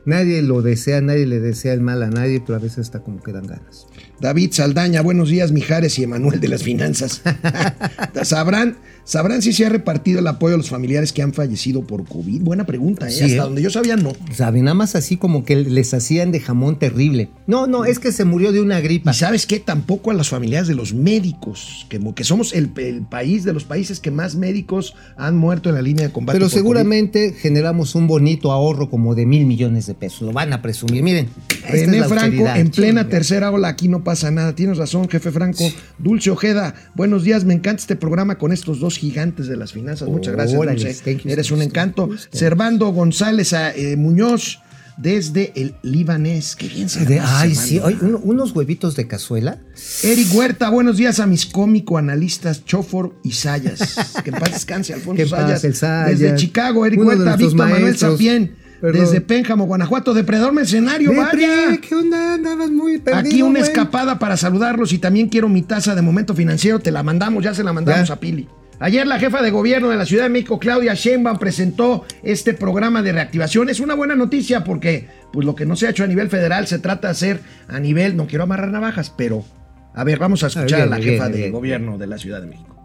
[0.06, 3.22] nadie lo desea, nadie le desea el mal a nadie, pero a veces está como
[3.24, 3.88] que dan ganas.
[4.22, 7.24] David Saldaña, buenos días, Mijares y Emanuel de las Finanzas.
[8.22, 12.06] ¿Sabrán, ¿Sabrán si se ha repartido el apoyo a los familiares que han fallecido por
[12.06, 12.44] COVID?
[12.44, 13.12] Buena pregunta, ¿eh?
[13.12, 13.40] Sí, Hasta ¿eh?
[13.40, 14.14] donde yo sabía, no.
[14.32, 14.66] ¿Saben?
[14.66, 17.30] Nada más así como que les hacían de jamón terrible.
[17.48, 19.10] No, no, es que se murió de una gripa.
[19.10, 23.02] Y sabes qué, tampoco a las familiares de los médicos, que, que somos el, el
[23.02, 26.38] país de los países que más médicos han muerto en la línea de combate.
[26.38, 30.22] Pero por seguramente generamos un bonito ahorro como de mil millones de pesos.
[30.22, 31.02] Lo van a presumir.
[31.02, 31.28] Miren.
[31.68, 34.54] René Franco, en plena tercera ola, aquí no pasa nada.
[34.56, 35.63] Tienes razón, jefe Franco.
[35.97, 37.45] Dulce Ojeda, buenos días.
[37.45, 40.10] Me encanta este programa con estos dos gigantes de las finanzas.
[40.10, 41.17] Muchas gracias, Dulce.
[41.24, 42.10] you, Eres un encanto.
[42.32, 44.60] Servando González eh, Muñoz,
[44.97, 46.56] desde el libanés.
[46.56, 49.60] Qué bien se De- pasa, ay, sí, ay, uno- unos huevitos de cazuela.
[50.04, 53.95] Eric Huerta, buenos días a mis cómico analistas Chofor y Sayas.
[54.24, 55.62] Que en paz descanse, Alfonso Sayas.
[55.62, 57.97] Desde Chicago, Eric Huerta, Víctor Manuel.
[57.97, 58.56] Sapien.
[58.82, 59.02] Perdón.
[59.02, 61.78] Desde Pénjamo, Guanajuato, Depredador Mercenario, vaya.
[61.80, 62.34] ¿Qué onda?
[62.34, 63.20] Andabas muy perdido.
[63.28, 63.72] Aquí una güey.
[63.72, 66.80] escapada para saludarlos y también quiero mi taza de momento financiero.
[66.80, 68.15] Te la mandamos, ya se la mandamos Ya.
[68.15, 68.48] a Pili.
[68.80, 73.04] Ayer la jefa de gobierno de la Ciudad de México, Claudia Sheinbaum, presentó este programa
[73.04, 73.70] de reactivación.
[73.70, 76.65] Es una buena noticia porque pues lo que no se ha hecho a nivel federal
[76.65, 79.46] se trata de hacer a nivel, no quiero amarrar navajas, pero
[79.94, 81.52] a ver, vamos a escuchar bien, a la bien, jefa de bien.
[81.52, 82.76] gobierno de la Ciudad de México.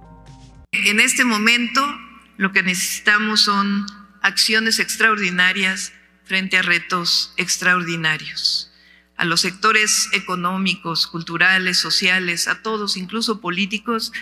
[0.73, 1.81] En este momento
[2.37, 3.87] lo que necesitamos son
[4.23, 5.93] acciones extraordinarias
[6.25, 8.73] frente a retos extraordinarios.
[9.17, 14.13] A los sectores económicos, culturales, sociales, a todos, incluso políticos,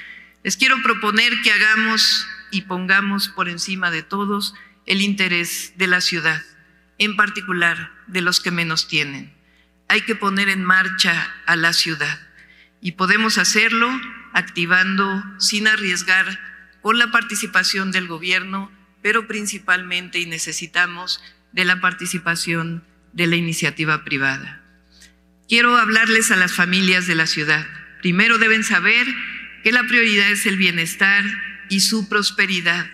[0.45, 4.55] les quiero proponer que hagamos y pongamos por encima de todos
[4.87, 6.43] el interés de la ciudad,
[6.99, 9.35] en particular de los que menos tienen.
[9.89, 12.21] Hay que poner en marcha a la ciudad
[12.81, 13.89] y podemos hacerlo
[14.33, 16.39] activando sin arriesgar
[16.83, 18.71] con la participación del gobierno,
[19.05, 24.63] pero principalmente y necesitamos de la participación de la iniciativa privada.
[25.47, 27.67] Quiero hablarles a las familias de la ciudad.
[28.01, 29.07] Primero deben saber
[29.63, 31.23] que la prioridad es el bienestar
[31.69, 32.91] y su prosperidad.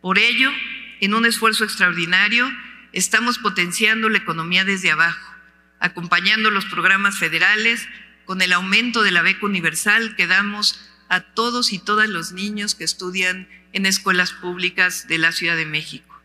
[0.00, 0.52] Por ello,
[1.00, 2.48] en un esfuerzo extraordinario,
[2.92, 5.34] estamos potenciando la economía desde abajo,
[5.80, 7.88] acompañando los programas federales
[8.26, 12.76] con el aumento de la beca universal que damos a todos y todas los niños
[12.76, 16.20] que estudian en escuelas públicas de la Ciudad de México.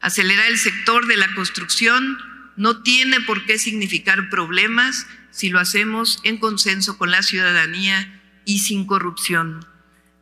[0.00, 2.18] Acelerar el sector de la construcción
[2.56, 8.60] no tiene por qué significar problemas si lo hacemos en consenso con la ciudadanía y
[8.60, 9.66] sin corrupción.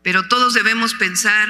[0.02, 1.48] Pero todos debemos pensar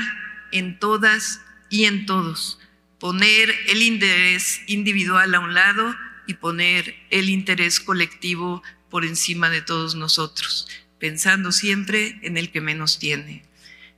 [0.53, 2.59] en todas y en todos,
[3.01, 5.97] poner el interés individual a un lado
[6.27, 12.61] y poner el interés colectivo por encima de todos nosotros, pensando siempre en el que
[12.61, 13.45] menos tiene.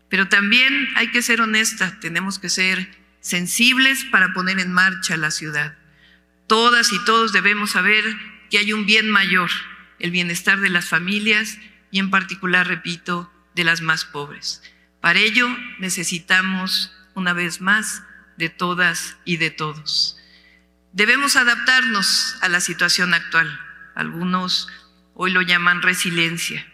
[0.08, 2.88] Pero también hay que ser honesta, tenemos que ser
[3.20, 5.76] sensibles para poner en marcha la ciudad.
[6.46, 8.04] Todas y todos debemos saber
[8.50, 9.50] que hay un bien mayor,
[9.98, 11.58] el bienestar de las familias
[11.90, 14.62] y en particular, repito, de las más pobres.
[15.00, 18.02] Para ello necesitamos, una vez más,
[18.36, 20.18] de todas y de todos.
[20.92, 23.60] Debemos adaptarnos a la situación actual.
[23.94, 24.68] Algunos
[25.14, 26.66] hoy lo llaman resiliencia,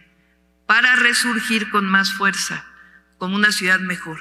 [0.67, 2.67] para resurgir con más fuerza,
[3.23, 4.17] como una ciudad mejor.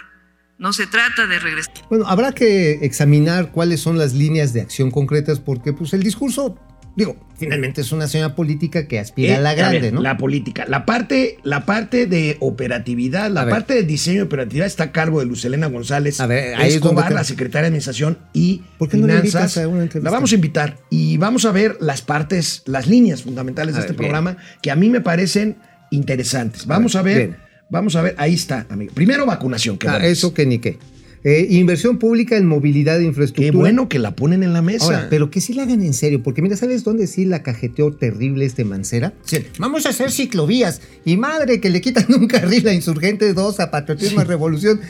[0.60, 1.74] No se trata de regresar.
[1.90, 6.56] Bueno, habrá que examinar cuáles son las líneas de acción concretas porque pues el discurso,
[6.96, 10.02] digo, finalmente es una señora política que aspira Eh, a la a grande, ver, ¿no?
[10.02, 10.66] La política.
[10.68, 13.56] La parte, la parte de operatividad, la A ver.
[13.56, 16.76] parte de diseño de operatividad está a cargo de Lucelena González A ver, ahí es
[16.76, 19.58] Escobar, donde- la secretaria de Administración y ¿Por qué no la Finanzas.
[19.58, 23.74] a una la vamos a invitar y vamos a ver las partes, las líneas fundamentales
[23.74, 24.12] A de ver, este bien.
[24.12, 25.58] programa que a mí me parecen
[25.90, 26.68] interesantes.
[26.68, 27.51] Vamos a ver, ver, bien.
[27.72, 28.94] Vamos a ver, ahí está, amigo.
[28.94, 30.78] Primero vacunación, que Ah, eso que ni qué.
[31.24, 33.52] Eh, inversión pública en movilidad de infraestructura.
[33.52, 34.86] Qué bueno que la ponen en la mesa.
[34.86, 37.92] Ahora, pero que sí la hagan en serio, porque mira, ¿sabes dónde sí la cajeteó
[37.94, 39.14] terrible este Mancera?
[39.24, 43.60] Sí, vamos a hacer ciclovías y madre que le quitan un carril a Insurgente 2
[43.60, 44.82] a Patriotismo a Revolución.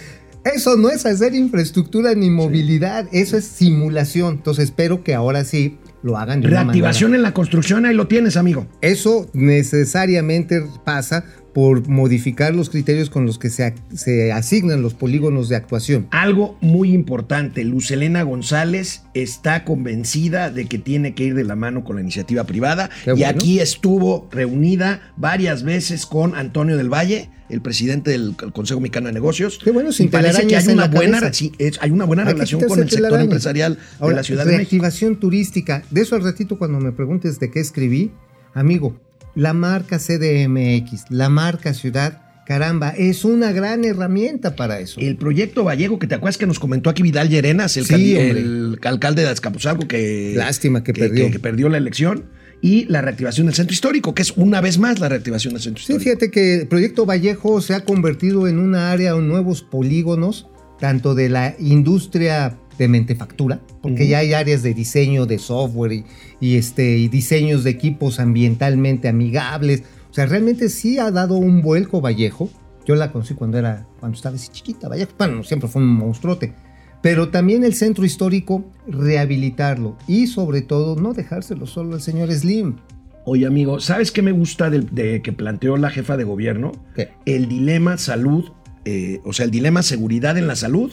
[0.45, 4.35] Eso no es hacer infraestructura ni movilidad, eso es simulación.
[4.35, 7.19] Entonces espero que ahora sí lo hagan de una Reactivación manera.
[7.19, 8.65] en la construcción, ahí lo tienes, amigo.
[8.81, 15.49] Eso necesariamente pasa por modificar los criterios con los que se, se asignan los polígonos
[15.49, 16.07] de actuación.
[16.11, 21.83] Algo muy importante, Lucelena González está convencida de que tiene que ir de la mano
[21.83, 23.27] con la iniciativa privada Qué y bueno.
[23.27, 29.13] aquí estuvo reunida varias veces con Antonio del Valle, el presidente del Consejo Mexicano de
[29.13, 29.59] Negocios.
[29.61, 31.33] Qué bueno, sin y parece que hay una buena, cabeza.
[31.33, 34.45] sí, es- hay una buena Hay relación con el sector empresarial Ahora, de la Ciudad
[34.45, 34.81] de México.
[34.83, 35.83] reactivación turística.
[35.91, 38.11] De eso al ratito cuando me preguntes de qué escribí,
[38.53, 38.95] amigo,
[39.35, 44.99] la marca CDMX, la marca Ciudad, caramba, es una gran herramienta para eso.
[44.99, 48.77] El proyecto Vallejo, que te acuerdas que nos comentó aquí Vidal Llerenas, el, Sí, el
[48.83, 51.31] alcalde de Azcapotzalco, que, Lástima que perdió.
[51.31, 52.25] que perdió la elección,
[52.63, 55.83] y la reactivación del centro histórico, que es una vez más la reactivación del centro
[55.83, 56.03] Sí, histórico.
[56.19, 60.47] fíjate que el proyecto Vallejo se ha convertido en una área o nuevos polígonos,
[60.79, 66.05] tanto de la industria de mentefactura, porque ya hay áreas de diseño de software y,
[66.39, 69.83] y, este, y diseños de equipos ambientalmente amigables.
[70.09, 72.49] O sea, realmente sí ha dado un vuelco Vallejo.
[72.87, 75.11] Yo la conocí cuando era, cuando estaba así chiquita, Vallejo.
[75.15, 76.55] Bueno, siempre fue un monstruote.
[77.03, 82.77] Pero también el centro histórico, rehabilitarlo y sobre todo no dejárselo solo al señor Slim.
[83.25, 86.71] Oye, amigo, ¿sabes qué me gusta de, que planteó la jefa de gobierno?
[86.95, 87.09] ¿Qué?
[87.27, 88.51] El dilema salud,
[88.85, 90.91] eh, o sea, el dilema seguridad en la salud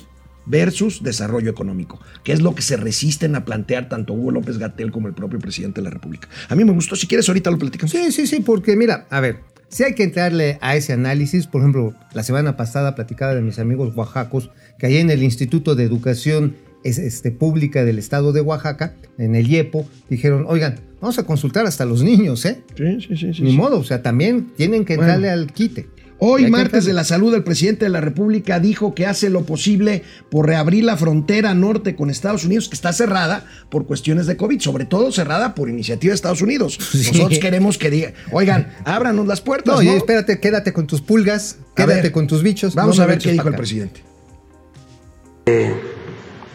[0.49, 4.91] versus desarrollo económico, que es lo que se resisten a plantear tanto Hugo López Gatel
[4.91, 6.29] como el propio presidente de la República.
[6.49, 7.91] A mí me gustó, si quieres ahorita lo platicamos.
[7.93, 11.61] Sí, sí, sí, porque mira, a ver, si hay que entrarle a ese análisis, por
[11.61, 15.85] ejemplo, la semana pasada platicaba de mis amigos oaxacos, que ahí en el Instituto de
[15.85, 21.25] Educación es- este, Pública del Estado de Oaxaca, en el IEPO, dijeron, oigan, vamos a
[21.25, 22.63] consultar hasta los niños, ¿eh?
[22.77, 23.35] Sí, sí, sí.
[23.35, 23.57] sí, Ni sí.
[23.57, 25.13] modo, o sea, también tienen que Bueno.
[25.13, 25.89] entrarle al quite.
[26.21, 30.03] Hoy, martes de la salud, el presidente de la República dijo que hace lo posible
[30.31, 34.61] por reabrir la frontera norte con Estados Unidos, que está cerrada por cuestiones de COVID,
[34.61, 36.79] sobre todo cerrada por iniciativa de Estados Unidos.
[36.99, 37.13] Sí.
[37.13, 39.77] Nosotros queremos que diga, oigan, ábranos las puertas.
[39.77, 39.93] No, ¿no?
[39.93, 42.75] y espérate, quédate con tus pulgas, quédate ver, con tus bichos.
[42.75, 44.03] Vamos no a ver qué dijo el presidente.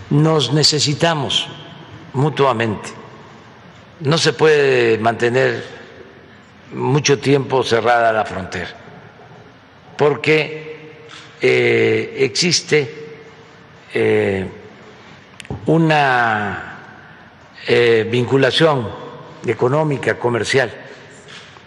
[0.10, 1.48] nos necesitamos
[2.14, 2.90] mutuamente.
[4.02, 5.64] No se puede mantener
[6.74, 8.76] mucho tiempo cerrada la frontera,
[9.98, 10.74] porque
[11.42, 12.94] eh, existe
[13.94, 14.48] eh,
[15.66, 16.80] una
[17.68, 18.90] eh, vinculación
[19.46, 20.72] económica, comercial,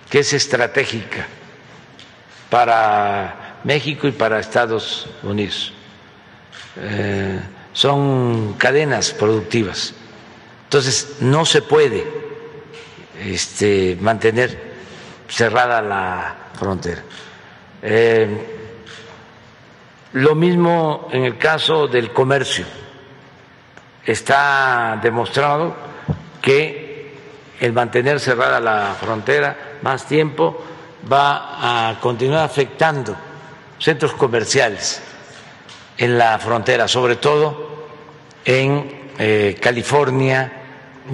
[0.09, 1.27] que es estratégica
[2.49, 5.73] para México y para Estados Unidos.
[7.73, 9.95] Son cadenas productivas.
[10.65, 12.05] Entonces, no se puede
[13.23, 14.75] este, mantener
[15.29, 17.03] cerrada la frontera.
[17.89, 18.27] Eh,
[20.15, 22.65] lo mismo en el caso del comercio.
[24.05, 25.77] Está demostrado
[26.43, 27.13] que
[27.61, 30.65] el mantener cerrada la frontera más tiempo
[31.11, 33.15] va a continuar afectando
[33.79, 35.01] centros comerciales
[35.97, 37.87] en la frontera, sobre todo
[38.45, 40.53] en eh, California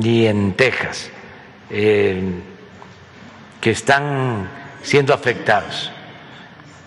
[0.01, 1.11] y en Texas,
[1.69, 2.23] eh,
[3.61, 4.49] que están
[4.83, 5.93] siendo afectados.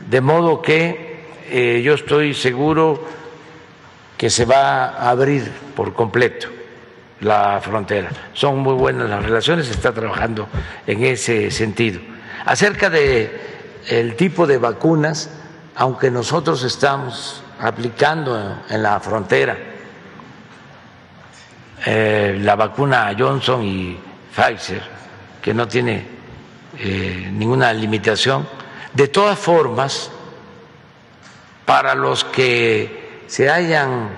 [0.10, 3.04] De modo que eh, yo estoy seguro
[4.18, 6.48] que se va a abrir por completo
[7.22, 8.10] la frontera.
[8.34, 10.48] Son muy buenas las relaciones, se está trabajando
[10.86, 12.00] en ese sentido.
[12.46, 13.46] Acerca de
[13.88, 15.30] el tipo de vacunas,
[15.76, 19.58] aunque nosotros estamos aplicando en la frontera
[21.86, 23.98] eh, la vacuna Johnson y
[24.36, 24.82] Pfizer,
[25.42, 26.04] que no tiene
[26.80, 28.48] eh, ninguna limitación,
[28.96, 30.10] de todas formas,
[31.66, 34.10] para los que se hayan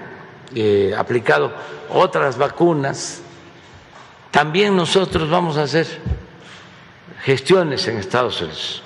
[0.54, 1.54] eh, aplicado
[1.90, 3.22] otras vacunas,
[4.32, 5.88] también nosotros vamos a hacer
[7.24, 8.84] gestiones en Estados Unidos.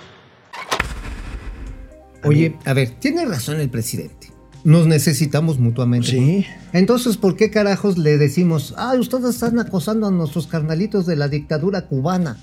[2.24, 4.32] Oye, a ver, tiene razón el presidente.
[4.64, 6.08] nos necesitamos mutuamente.
[6.08, 6.46] Sí.
[6.72, 11.28] Entonces, ¿por qué carajos le decimos, ay, ustedes están acosando a nuestros carnalitos de la
[11.28, 12.38] dictadura cubana?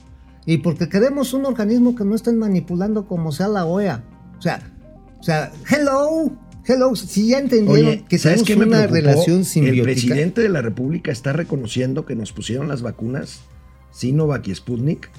[0.49, 4.03] Y porque queremos un organismo que no estén manipulando como sea la OEA.
[4.39, 4.63] O sea,
[5.21, 6.33] o sea, hello,
[6.65, 9.83] hello, si ya entendieron Oye, que ¿sabes tenemos una relación El simbiótica.
[9.85, 13.41] presidente de la República está reconociendo que nos pusieron las vacunas
[13.93, 15.11] Sinovac y Sputnik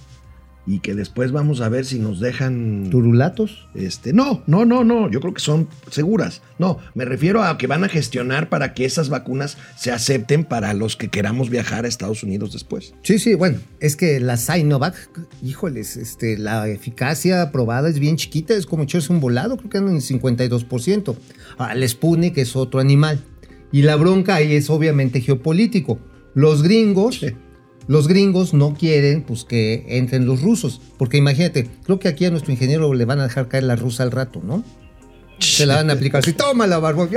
[0.69, 3.67] y que después vamos a ver si nos dejan ¿Turulatos?
[3.73, 6.43] Este, no, no, no, no, yo creo que son seguras.
[6.59, 10.75] No, me refiero a que van a gestionar para que esas vacunas se acepten para
[10.75, 12.93] los que queramos viajar a Estados Unidos después.
[13.01, 15.09] Sí, sí, bueno, es que la Sinovac,
[15.41, 19.79] híjoles, este, la eficacia probada es bien chiquita, es como echarse un volado, creo que
[19.79, 21.15] andan en el 52%.
[21.57, 23.19] Ahora, el Sputnik es otro animal.
[23.71, 25.97] Y la bronca ahí es obviamente geopolítico.
[26.35, 27.33] Los gringos, Sí.
[27.89, 32.29] Los gringos no quieren pues que entren los rusos, porque imagínate, creo que aquí a
[32.29, 34.63] nuestro ingeniero le van a dejar caer la rusa al rato, ¿no?
[35.39, 37.07] Se la van a aplicar así, toma la barba.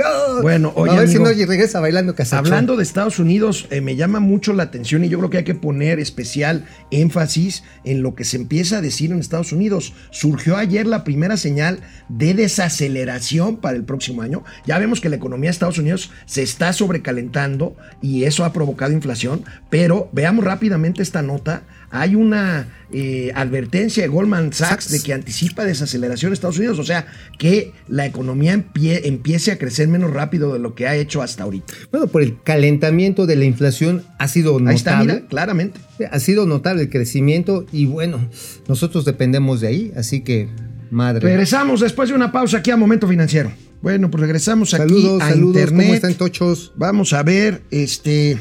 [0.41, 2.45] Bueno, oye, a ver si no regresa bailando casachón.
[2.45, 5.43] Hablando de Estados Unidos, eh, me llama mucho la atención y yo creo que hay
[5.43, 9.93] que poner especial énfasis en lo que se empieza a decir en Estados Unidos.
[10.11, 14.43] Surgió ayer la primera señal de desaceleración para el próximo año.
[14.65, 18.93] Ya vemos que la economía de Estados Unidos se está sobrecalentando y eso ha provocado
[18.93, 21.63] inflación, pero veamos rápidamente esta nota.
[21.95, 26.83] Hay una eh, advertencia de Goldman Sachs de que anticipa desaceleración en Estados Unidos, o
[26.83, 27.05] sea,
[27.37, 31.43] que la economía empie- empiece a crecer menos rápido de lo que ha hecho hasta
[31.43, 31.71] ahorita.
[31.91, 35.13] Bueno, por el calentamiento de la inflación ha sido Ahí está, notable.
[35.13, 35.79] mira, claramente.
[36.11, 38.27] Ha sido notable el crecimiento y bueno,
[38.67, 40.49] nosotros dependemos de ahí, así que
[40.89, 41.21] madre.
[41.27, 43.51] Regresamos después de una pausa aquí a Momento Financiero.
[43.83, 45.85] Bueno, pues regresamos aquí saludos, a saludos, internet.
[45.85, 46.71] ¿cómo están tochos?
[46.75, 48.39] Vamos a ver, este.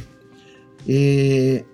[0.86, 1.64] eh,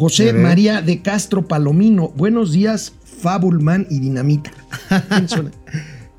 [0.00, 0.32] José.
[0.32, 2.08] María de Castro Palomino.
[2.16, 4.50] Buenos días, Fabulman y Dinamita.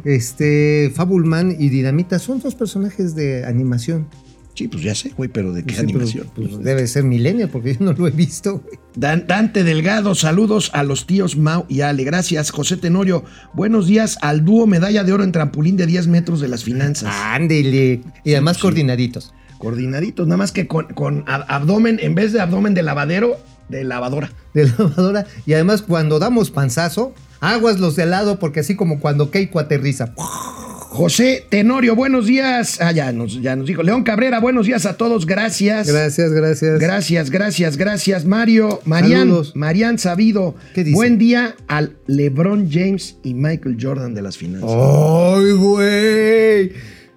[0.03, 4.07] Este, Fabulman y Dinamita son dos personajes de animación.
[4.55, 6.27] sí, pues ya sé, güey, pero ¿de qué Sí, pero, animación?
[6.35, 8.59] pues, debe ser Millennial porque yo no lo he visto.
[8.65, 8.79] güey.
[8.95, 12.03] Dan- Dante Delgado, saludos a los tíos Mau y Ale.
[12.03, 13.23] Gracias, José Tenorio.
[13.53, 17.13] Buenos días al dúo medalla de oro en trampolín de 10 metros de las finanzas.
[17.23, 18.01] Ándele.
[18.23, 18.63] Y además sí.
[18.63, 19.33] coordinaditos.
[19.59, 23.37] Coordinaditos, nada más que con, con ab- abdomen, en vez de abdomen de lavadero,
[23.71, 24.31] de lavadora.
[24.53, 25.25] De lavadora.
[25.45, 30.13] Y además cuando damos panzazo, aguas los de lado porque así como cuando Keiko aterriza.
[30.17, 32.81] José Tenorio, buenos días.
[32.81, 33.81] Ah, ya nos, ya nos dijo.
[33.81, 35.87] León Cabrera, buenos días a todos, gracias.
[35.87, 36.79] Gracias, gracias.
[36.79, 38.25] Gracias, gracias, gracias.
[38.25, 40.93] Mario, Marian, Marian Sabido, ¿Qué dice?
[40.95, 44.69] buen día al LeBron James y Michael Jordan de las finanzas.
[44.69, 46.73] ¡Ay, güey!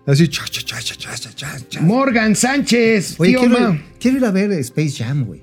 [0.07, 1.81] Así, cha, cha, cha, cha, cha, cha, cha.
[1.81, 5.43] Morgan Sánchez, Oye, tío quiero, quiero ir a ver Space Jam, güey.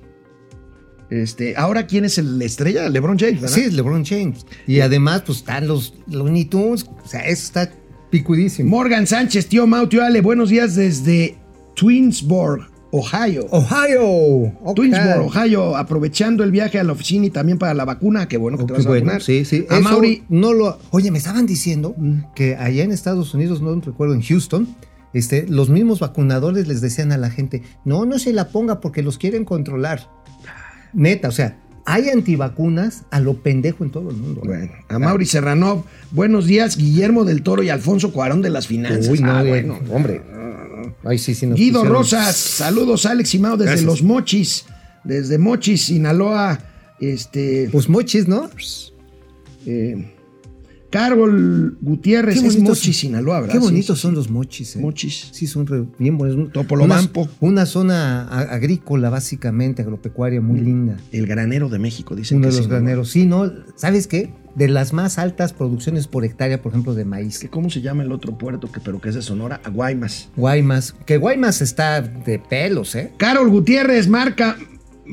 [1.12, 3.54] Este, ahora quién es el la estrella, LeBron James, ¿verdad?
[3.54, 4.46] Sí, es LeBron James.
[4.66, 6.86] Y además, pues están los Looney Tunes.
[7.04, 7.70] O sea, eso está
[8.10, 8.70] picudísimo.
[8.70, 11.36] Morgan Sánchez, tío Mau, tío Ale, buenos días desde
[11.74, 13.46] Twinsburg, Ohio.
[13.50, 14.52] Ohio.
[14.62, 14.76] Ok.
[14.76, 18.56] Twinsburg, Ohio, aprovechando el viaje a la oficina y también para la vacuna, qué bueno
[18.56, 19.22] que Oh, te vas a vacunar.
[19.22, 19.66] sí, sí.
[19.68, 20.78] A Eso Mauri, no lo.
[20.92, 21.94] Oye, me estaban diciendo
[22.34, 24.68] que allá en Estados Unidos, no recuerdo, en Houston,
[25.12, 29.02] este, los mismos vacunadores les decían a la gente: no, no se la ponga porque
[29.02, 30.08] los quieren controlar.
[30.92, 34.42] Neta, o sea, hay antivacunas a lo pendejo en todo el mundo.
[34.44, 39.08] Bueno, a Mauri Serranov, buenos días, Guillermo del Toro y Alfonso Cuarón de las finanzas.
[39.08, 39.78] Uy, no, Ah, bueno.
[39.90, 40.22] hombre.
[41.04, 43.86] Ay, sí, sí, nos Guido pusieron- Rosas, saludos Alex y Mau desde Gracias.
[43.86, 44.64] Los Mochis,
[45.04, 46.58] desde Mochis, Sinaloa,
[47.00, 48.48] este, Pues mochis, ¿no?
[49.66, 50.12] eh,
[50.92, 53.54] Carol Gutiérrez, Qué es Mochis, Sinaloa, ¿verdad?
[53.54, 54.14] Qué Sí, bonitos sí, son sí.
[54.16, 54.78] los mochis, ¿eh?
[54.80, 55.28] Mochis.
[55.32, 56.52] Sí, son re- bien buenos.
[56.52, 57.22] Topolobampo.
[57.40, 60.98] Una, una zona agrícola, básicamente, agropecuaria, muy linda.
[61.10, 62.76] El granero de México, dicen Uno que de los sí, ¿no?
[62.76, 63.10] graneros.
[63.10, 63.50] Sí, ¿no?
[63.74, 64.34] ¿Sabes qué?
[64.54, 67.38] De las más altas producciones por hectárea, por ejemplo, de maíz.
[67.38, 69.62] ¿Qué- ¿Cómo se llama el otro puerto que pero que es de Sonora?
[69.64, 70.28] A Guaymas.
[70.36, 70.94] Guaymas.
[71.06, 73.12] Que Guaymas está de pelos, ¿eh?
[73.16, 74.58] Carol Gutiérrez, marca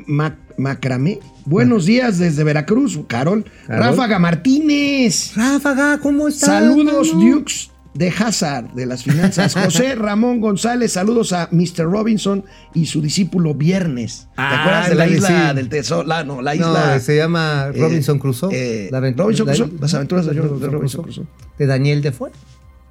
[0.07, 1.19] Ma- Macramé.
[1.45, 3.45] Buenos días desde Veracruz, Carol.
[3.67, 3.83] Carol.
[3.85, 5.33] Ráfaga Martínez.
[5.35, 6.49] Ráfaga, ¿cómo estás?
[6.49, 7.35] Saludos, mano?
[7.37, 9.53] Dukes de Hazard, de las finanzas.
[9.63, 11.83] José Ramón González, saludos a Mr.
[11.85, 14.27] Robinson y su discípulo Viernes.
[14.35, 15.55] ¿Te Ah, acuerdas de la isla sí.
[15.55, 16.07] del tesoro?
[16.07, 16.93] La, no, la isla.
[16.95, 18.49] No, se llama eh, Robinson Crusoe.
[18.53, 21.25] eh, Robinson la- Crusoe, las aventuras de Robinson Crusoe.
[21.57, 22.31] De Daniel Defoe.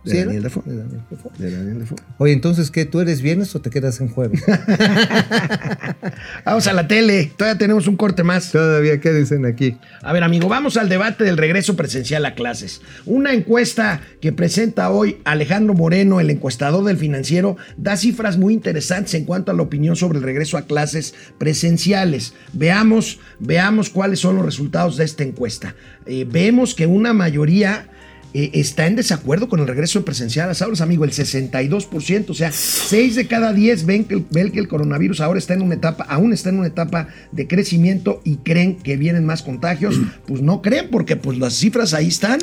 [0.08, 0.42] De ¿Sí Daniel?
[0.42, 0.62] Defoe.
[0.64, 1.32] De Daniel Defoe.
[1.38, 1.98] De Daniel Defoe.
[2.18, 2.84] Oye, entonces, ¿qué?
[2.84, 4.42] ¿Tú eres viernes o te quedas en jueves?
[6.44, 7.32] Vamos a la tele.
[7.36, 8.52] Todavía tenemos un corte más.
[8.52, 9.76] Todavía, ¿qué dicen aquí?
[10.02, 12.80] A ver, amigo, vamos al debate del regreso presencial a clases.
[13.04, 19.14] Una encuesta que presenta hoy Alejandro Moreno, el encuestador del financiero, da cifras muy interesantes
[19.14, 22.34] en cuanto a la opinión sobre el regreso a clases presenciales.
[22.52, 25.74] Veamos, veamos cuáles son los resultados de esta encuesta.
[26.06, 27.88] Eh, vemos que una mayoría
[28.35, 32.35] eh, está en desacuerdo con el regreso presencial a las aulas, amigo, el 62%, o
[32.35, 35.62] sea, 6 de cada 10 ven que, el- ven que el coronavirus ahora está en
[35.62, 39.99] una etapa, aún está en una etapa de crecimiento y creen que vienen más contagios,
[40.26, 42.39] pues no creen porque pues las cifras ahí están.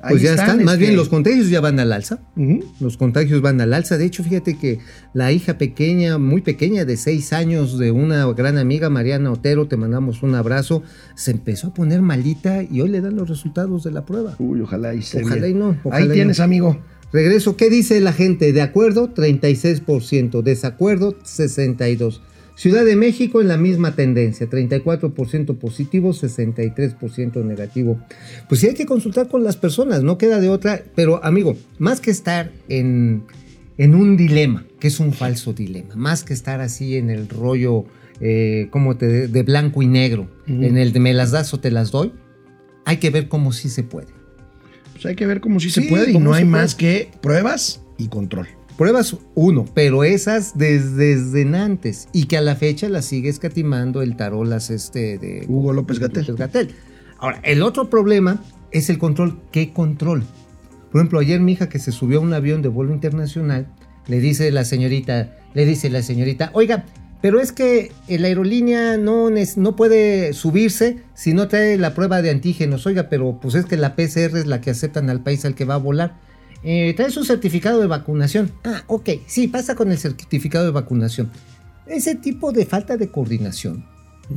[0.00, 2.20] Ahí Pues ya están, más este, bien los contagios ya van al alza.
[2.78, 3.98] Los contagios van al alza.
[3.98, 4.78] De hecho, fíjate que
[5.12, 9.76] la hija pequeña, muy pequeña, de seis años, de una gran amiga, Mariana Otero, te
[9.76, 10.82] mandamos un abrazo,
[11.16, 14.36] se empezó a poner malita y hoy le dan los resultados de la prueba.
[14.38, 15.56] Uy, ojalá y esté Ojalá bien.
[15.56, 16.44] y no, ojalá Ahí y tienes, no.
[16.44, 16.78] amigo.
[17.12, 18.52] Regreso, ¿qué dice la gente?
[18.52, 22.20] De acuerdo, 36%, desacuerdo, 62%.
[22.58, 28.00] Ciudad de México en la misma tendencia, 34% positivo, 63% negativo.
[28.48, 32.00] Pues sí hay que consultar con las personas, no queda de otra, pero amigo, más
[32.00, 33.22] que estar en,
[33.76, 37.84] en un dilema, que es un falso dilema, más que estar así en el rollo
[38.20, 41.70] eh, como te, de blanco y negro, en el de me las das o te
[41.70, 42.12] las doy,
[42.84, 44.08] hay que ver cómo sí se puede.
[44.94, 46.60] Pues hay que ver cómo sí, se puede y no hay puede.
[46.60, 48.48] más que pruebas y control.
[48.78, 54.02] Pruebas uno, pero esas desde, desde antes y que a la fecha las sigue escatimando
[54.02, 56.72] el tarolas este de Hugo López Gatell.
[57.18, 59.40] Ahora, el otro problema es el control.
[59.50, 60.22] ¿Qué control?
[60.92, 63.66] Por ejemplo, ayer mi hija que se subió a un avión de vuelo internacional,
[64.06, 66.84] le dice la señorita, le dice la señorita, oiga,
[67.20, 72.30] pero es que la aerolínea no, no puede subirse si no trae la prueba de
[72.30, 72.86] antígenos.
[72.86, 75.64] Oiga, pero pues es que la PCR es la que aceptan al país al que
[75.64, 76.28] va a volar.
[76.70, 78.52] Eh, trae su certificado de vacunación.
[78.62, 81.30] Ah, ok, sí, pasa con el certificado de vacunación.
[81.86, 83.86] Ese tipo de falta de coordinación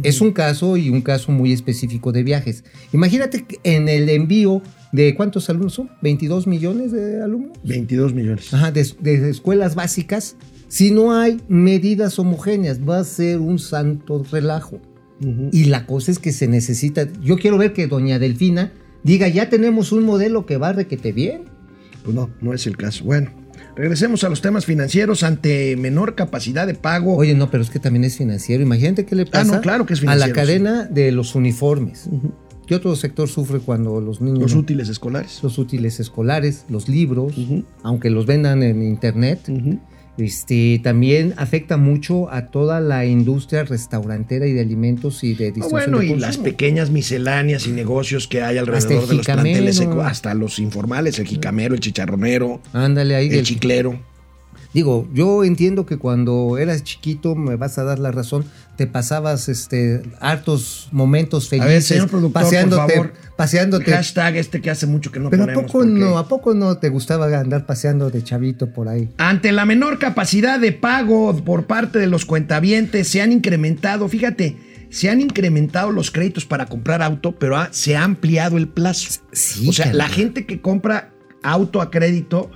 [0.01, 2.63] es un caso y un caso muy específico de viajes.
[2.93, 4.61] Imagínate que en el envío
[4.93, 7.57] de cuántos alumnos son, 22 millones de alumnos.
[7.65, 8.53] 22 millones.
[8.53, 10.37] Ajá, de, de escuelas básicas.
[10.69, 14.79] Si no hay medidas homogéneas, va a ser un santo relajo.
[15.19, 15.49] Ujú.
[15.51, 17.09] Y la cosa es que se necesita.
[17.21, 18.71] Yo quiero ver que doña Delfina
[19.03, 21.50] diga, ya tenemos un modelo que va requete bien.
[22.03, 23.03] Pues no, no es el caso.
[23.05, 23.29] Bueno,
[23.75, 27.15] regresemos a los temas financieros ante menor capacidad de pago.
[27.15, 28.63] Oye, no, pero es que también es financiero.
[28.63, 32.09] Imagínate qué le Ah, no, pasa claro que es a la cadena de los uniformes.
[32.67, 34.39] ¿Qué otro sector sufre cuando los niños...
[34.39, 35.39] los no- útiles escolares.
[35.43, 37.33] los útiles escolares, los libros,
[37.83, 39.41] aunque los vendan en internet.
[39.49, 39.79] Ujú.
[40.21, 45.51] Este, también afecta mucho a toda la industria restaurantera y de alimentos y de Ah,
[45.51, 50.33] distribución bueno, y las pequeñas misceláneas y negocios que hay alrededor de los planteles, hasta
[50.33, 53.29] los informales, el jicamero, el chicharronero, Ándale ahí.
[53.29, 53.99] el chiclero.
[54.73, 58.45] Digo, yo entiendo que cuando eras chiquito, me vas a dar la razón,
[58.77, 61.65] te pasabas este hartos momentos felices.
[61.69, 63.13] A ver, señor productor, paseándote, por favor.
[63.35, 63.91] paseándote.
[63.91, 66.77] Hashtag este que hace mucho que no Pero a poco porque- no, a poco no
[66.77, 69.09] te gustaba andar paseando de chavito por ahí.
[69.17, 74.55] Ante la menor capacidad de pago por parte de los cuentavientes, se han incrementado, fíjate,
[74.89, 79.19] se han incrementado los créditos para comprar auto, pero ha- se ha ampliado el plazo.
[79.33, 81.11] Sí, o sea, la gente que compra
[81.43, 82.51] auto a crédito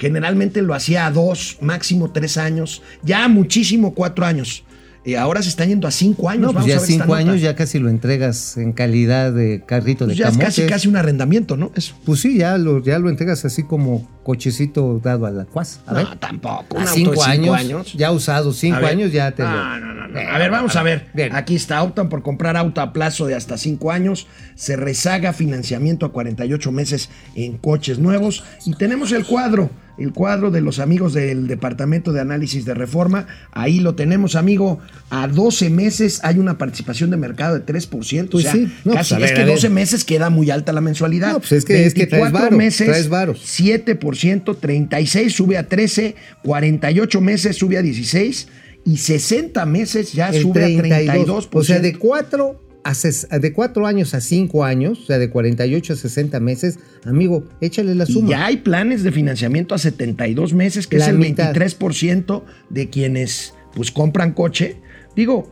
[0.00, 4.64] generalmente lo hacía a dos, máximo tres años, ya muchísimo cuatro años.
[5.02, 6.42] Y ahora se están yendo a cinco años.
[6.42, 9.62] No, pues Vamos ya a ver cinco años ya casi lo entregas en calidad de
[9.64, 11.72] carrito de Pues ya es casi, casi un arrendamiento, ¿no?
[11.74, 11.94] Eso.
[12.04, 15.80] Pues sí, ya lo, ya lo entregas así como cochecito dado a la cuas.
[15.86, 16.04] A ver.
[16.04, 16.76] No, tampoco.
[16.76, 17.92] Un A auto cinco, de cinco años, años.
[17.94, 18.90] ya usado cinco A ver.
[18.90, 19.48] años, ya te lo.
[19.48, 20.20] No, no, no, no.
[20.20, 21.06] A ver, vamos a ver.
[21.14, 21.34] Bien.
[21.34, 24.26] Aquí está, optan por comprar auto a plazo de hasta 5 años.
[24.54, 28.44] Se rezaga financiamiento a 48 meses en coches nuevos.
[28.66, 29.70] Y tenemos el cuadro,
[30.00, 33.26] el cuadro de los amigos del Departamento de Análisis de Reforma.
[33.52, 34.80] Ahí lo tenemos, amigo.
[35.10, 38.28] A 12 meses hay una participación de mercado de 3%.
[38.30, 38.72] Pues o sea, sí.
[38.84, 39.54] No, casi, pues ver, es que a ver.
[39.54, 41.32] 12 meses queda muy alta la mensualidad.
[41.32, 43.38] No, pues es que- es que 24 varo, meses, traes varos.
[43.44, 48.48] 7%, 36 sube a 13, 48 meses sube a 16
[48.84, 51.48] y 60 meses ya el sube a 32%.
[51.52, 55.92] O sea, de cuatro, a de cuatro años a cinco años, o sea, de 48
[55.92, 58.28] a 60 meses, amigo, échale la Y suma.
[58.30, 61.54] ya hay planes de financiamiento a 72 meses, que La es el mitad.
[61.54, 64.76] 23% de quienes pues compran coche.
[65.14, 65.50] Digo,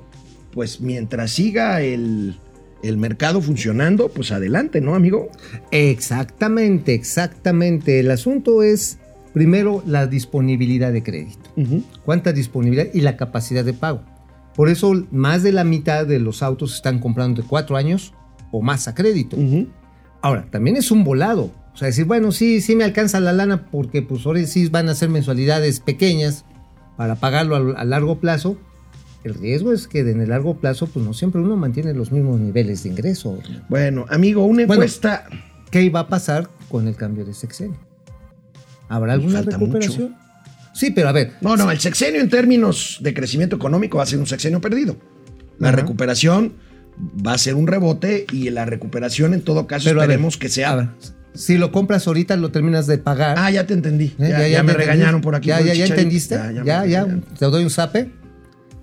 [0.53, 2.35] pues mientras siga el,
[2.83, 5.31] el mercado funcionando, pues adelante, ¿no, amigo?
[5.71, 8.01] Exactamente, exactamente.
[8.01, 8.99] El asunto es,
[9.35, 11.51] primero, la disponibilidad de crédito.
[12.05, 14.03] ¿Cuánta disponibilidad y la capacidad de pago?
[14.59, 18.13] Por eso, más de la mitad de los autos están comprando de cuatro años
[18.51, 19.37] o más a crédito.
[20.21, 21.53] Ahora, también es un volado.
[21.73, 24.89] O sea, decir, bueno, sí, sí me alcanza la lana porque pues ahora sí van
[24.89, 26.45] a ser mensualidades pequeñas
[26.97, 28.59] para pagarlo a, a largo plazo.
[29.23, 32.41] El riesgo es que en el largo plazo, pues no siempre uno mantiene los mismos
[32.41, 33.39] niveles de ingreso.
[33.69, 34.83] Bueno, amigo, una Bueno.
[34.83, 35.25] encuesta...
[35.71, 37.79] ¿Qué va a pasar con el cambio de sexenio?
[38.89, 40.17] ¿Habrá alguna Falta recuperación?
[40.79, 41.33] Sí, pero a ver.
[41.41, 44.97] No, no, el sexenio en términos de crecimiento económico va a ser un sexenio perdido.
[45.59, 46.53] La recuperación
[47.27, 50.47] va a ser un rebote y la recuperación en todo caso pero ver, esperemos que
[50.47, 50.89] a sea ver,
[51.35, 53.37] si lo compras ahorita lo terminas de pagar.
[53.41, 54.15] Ah, ya te entendí.
[54.21, 54.29] ¿Eh?
[54.31, 55.49] Ya, ya me regañaron por aquí.
[55.49, 56.39] ¿Ya, ya, entendiste?
[56.65, 57.07] Ya, ya
[57.37, 58.13] te doy un zape.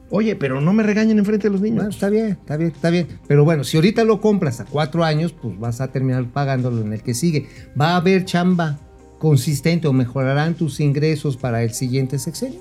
[0.10, 1.78] Oye, pero no me regañen enfrente de los niños.
[1.78, 3.08] Bueno, está bien, está bien, está bien.
[3.26, 6.92] Pero bueno, si ahorita lo compras a cuatro años, pues vas a terminar pagándolo en
[6.92, 7.48] el que sigue.
[7.80, 8.85] Va a haber chamba
[9.20, 12.60] consistente o mejorarán tus ingresos para el siguiente sexenio.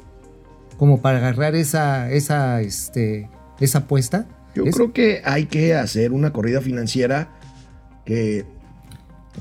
[0.79, 3.29] Como para agarrar esa, esa, este,
[3.61, 4.27] esa apuesta.
[4.55, 7.31] Yo Es- creo que hay que hacer una corrida financiera
[8.05, 8.45] que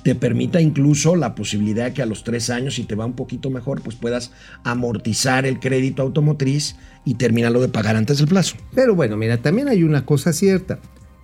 [0.03, 3.51] te permita incluso la posibilidad que a los tres años, si te va un poquito
[3.51, 4.31] mejor, pues puedas
[4.63, 8.55] amortizar el crédito automotriz y terminarlo de pagar antes del plazo.
[8.73, 10.79] Pero bueno, mira, también hay una cosa cierta.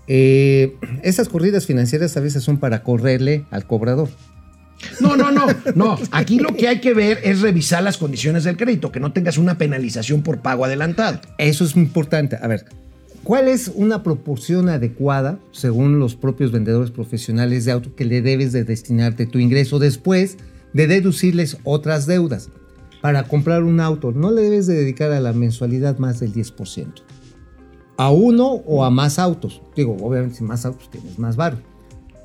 [0.08, 4.10] Eh, esas corridas financieras a veces son para correrle al cobrador.
[5.00, 5.98] No, no, no, no.
[6.12, 9.38] Aquí lo que hay que ver es revisar las condiciones del crédito, que no tengas
[9.38, 11.20] una penalización por pago adelantado.
[11.38, 12.38] Eso es importante.
[12.42, 12.66] A ver,
[13.24, 18.52] ¿cuál es una proporción adecuada, según los propios vendedores profesionales de auto, que le debes
[18.52, 20.38] de destinarte tu ingreso después
[20.74, 22.50] de deducirles otras deudas?
[23.02, 26.88] Para comprar un auto, no le debes de dedicar a la mensualidad más del 10%.
[27.96, 29.62] A uno o a más autos.
[29.76, 31.58] Digo, obviamente si más autos tienes más varo.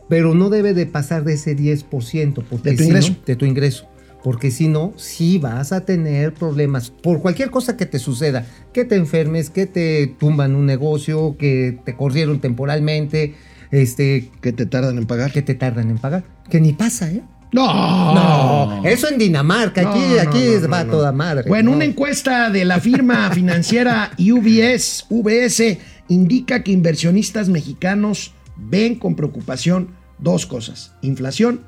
[0.08, 2.42] Pero no debe de pasar de ese 10%.
[2.48, 3.10] Porque ¿De tu si ingreso?
[3.10, 3.86] no- de tu ingreso.
[4.22, 8.46] Porque si no, sí vas a tener problemas por cualquier cosa que te suceda.
[8.72, 13.34] Que te enfermes, que te tumban un negocio, que te corrieron temporalmente,
[13.70, 15.30] este, ¿Qué te tardan en pagar?
[15.32, 16.24] que te tardan en pagar.
[16.48, 17.22] Que ni pasa, ¿eh?
[17.52, 21.48] No, No, eso en Dinamarca, aquí, No, aquí no, va toda madre.
[21.48, 21.76] Bueno, no.
[21.76, 25.78] una encuesta de la firma financiera UBS, VS
[26.08, 29.88] indica que inversionistas mexicanos ven con preocupación
[30.18, 31.60] dos cosas, inflación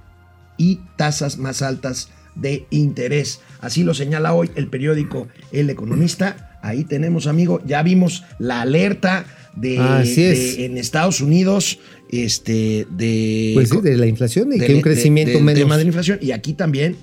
[0.56, 3.40] y tasas más altas de interés.
[3.60, 6.58] Así lo señala hoy el periódico El Economista.
[6.62, 9.24] Ahí tenemos, amigo, ya vimos la alerta
[9.54, 10.56] de, Así es.
[10.56, 11.78] de- en Estados Unidos,
[12.10, 15.60] este, de Pues sí, de la inflación y del- que un de- crecimiento del menos.
[15.60, 16.18] tema de la inflación.
[16.20, 16.96] Y aquí también,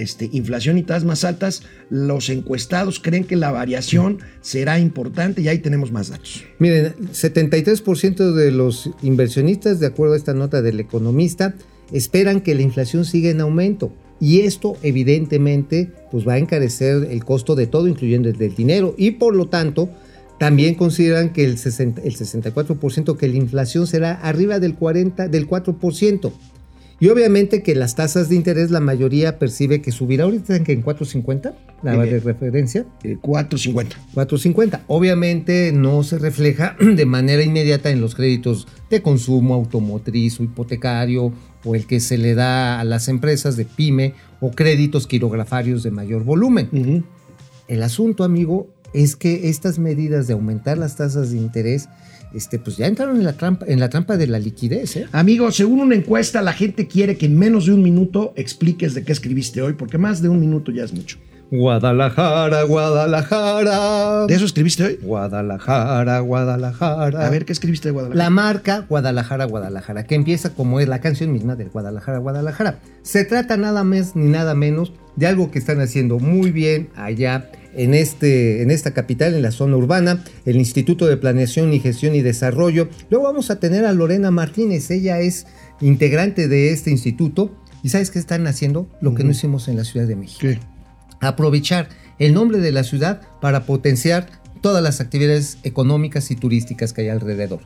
[0.00, 1.62] este, inflación y tasas más altas.
[1.90, 6.44] Los encuestados creen que la variación será importante y ahí tenemos más datos.
[6.58, 11.54] Miren, 73% de los inversionistas, de acuerdo a esta nota del economista,
[11.92, 13.92] esperan que la inflación siga en aumento.
[14.18, 18.94] Y esto, evidentemente, pues va a encarecer el costo de todo, incluyendo el del dinero.
[18.96, 19.90] Y por lo tanto,
[20.38, 25.48] también consideran que el, 60 el 64% que la inflación será arriba del 40, del
[25.48, 26.32] 4%.
[27.00, 30.72] Y obviamente que las tasas de interés, la mayoría percibe que subirá ahorita en que
[30.72, 32.86] en 4.50, la de referencia.
[33.02, 33.96] Eh, 4.50.
[34.14, 34.84] 450.
[34.86, 41.32] Obviamente no se refleja de manera inmediata en los créditos de consumo automotriz o hipotecario
[41.64, 45.90] o el que se le da a las empresas de pyme o créditos quirografarios de
[45.90, 47.04] mayor volumen.
[47.68, 51.88] El asunto, amigo, es que estas medidas de aumentar las tasas de interés,
[52.34, 55.06] este, pues ya entraron en la trampa, en la trampa de la liquidez, ¿eh?
[55.12, 59.04] Amigo, según una encuesta, la gente quiere que en menos de un minuto expliques de
[59.04, 61.18] qué escribiste hoy, porque más de un minuto ya es mucho.
[61.52, 64.26] Guadalajara, Guadalajara.
[64.26, 64.98] ¿De eso escribiste hoy?
[65.02, 67.26] Guadalajara, Guadalajara.
[67.26, 68.24] A ver, ¿qué escribiste de Guadalajara?
[68.24, 72.78] La marca Guadalajara, Guadalajara, que empieza como es la canción misma del Guadalajara, Guadalajara.
[73.02, 77.50] Se trata nada más ni nada menos de algo que están haciendo muy bien allá
[77.74, 82.14] en, este, en esta capital, en la zona urbana, el Instituto de Planeación y Gestión
[82.14, 82.88] y Desarrollo.
[83.10, 85.46] Luego vamos a tener a Lorena Martínez, ella es
[85.80, 87.56] integrante de este instituto.
[87.82, 88.88] ¿Y sabes qué están haciendo?
[89.00, 90.60] Lo que no hicimos en la Ciudad de México ¿Qué?
[91.20, 94.26] aprovechar el nombre de la ciudad para potenciar
[94.60, 97.60] todas las actividades económicas y turísticas que hay alrededor.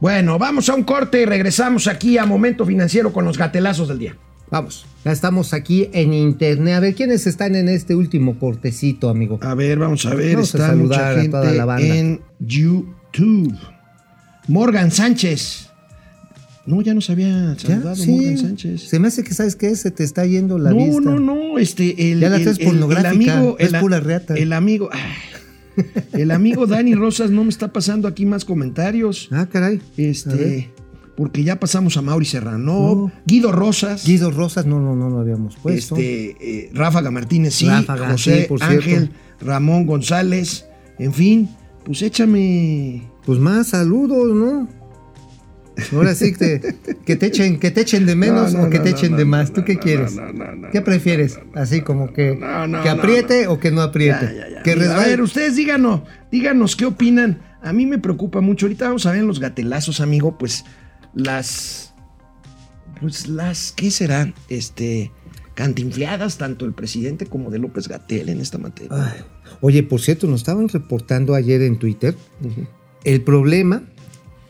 [0.00, 3.98] Bueno, vamos a un corte y regresamos aquí a Momento Financiero con los gatelazos del
[3.98, 4.16] día.
[4.50, 6.74] Vamos, ya estamos aquí en internet.
[6.74, 9.38] A ver, ¿quiénes están en este último cortecito, amigo?
[9.42, 11.96] A ver, vamos a ver, Vamos a está saludar mucha a gente toda la banda.
[11.96, 13.54] en YouTube.
[14.46, 15.66] Morgan Sánchez.
[16.64, 17.68] No, ya nos había ¿Ya?
[17.68, 18.10] saludado Sí.
[18.10, 18.82] Morgan Sánchez.
[18.88, 19.74] Se me hace que, ¿sabes qué?
[19.76, 21.00] Se te está yendo la no, vista.
[21.00, 24.34] no, no, este, el, Ya la traes el- pornográfica, el amigo, es el, pura reata.
[24.34, 29.28] El amigo, ay, el amigo Dani Rosas no me está pasando aquí más comentarios.
[29.30, 29.76] Ah, caray.
[29.78, 29.82] A.
[30.00, 30.70] Este,
[31.18, 33.12] porque ya pasamos a Mauri Serrano, No.
[33.26, 35.96] Guido Rosas, Guido Rosas, no, no, no lo habíamos puesto.
[35.96, 39.10] este, eh, Ráfaga Martínez, sí, Ráfaga, José sí, por Ángel.
[39.40, 40.66] Ramón González,
[40.96, 41.48] en fin,
[41.84, 43.02] pues échame.
[43.26, 44.68] Pues más saludos, ¿no?
[45.92, 48.70] Ahora sí que te, que te echen, que te echen de menos No, no, o
[48.70, 49.52] que te echen de más.
[49.52, 50.14] ¿Tú qué quieres?
[50.14, 51.40] no, no, no, ¿Qué prefieres?
[51.52, 54.24] Así como que, que apriete o que no apriete.
[54.26, 54.62] Ya, ya, ya.
[54.62, 55.08] Que a resbale.
[55.08, 57.40] ver, ustedes díganos, díganos qué opinan.
[57.60, 58.66] A mí me preocupa mucho.
[58.66, 60.64] Ahorita vamos a ver en los gatelazos, amigo, pues
[61.14, 61.94] las.
[63.00, 64.34] Pues las, ¿qué serán?
[64.48, 65.12] Este.
[65.54, 68.90] Cantinfleadas, tanto el presidente como de López Gatel en esta materia.
[68.92, 69.24] Ay,
[69.60, 72.14] Oye, por cierto, nos estaban reportando ayer en Twitter
[73.02, 73.82] el problema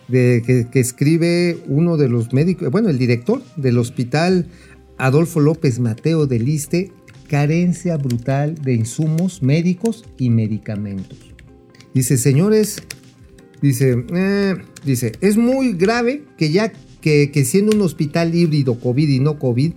[0.08, 4.48] de que, que escribe uno de los médicos, bueno, el director del hospital
[4.98, 6.92] Adolfo López Mateo del ISTE,
[7.28, 11.18] carencia brutal de insumos médicos y medicamentos.
[11.94, 12.82] Dice, señores,
[13.60, 19.20] dice, eh, dice, es muy grave que ya que, siendo un hospital híbrido COVID y
[19.20, 19.72] no COVID,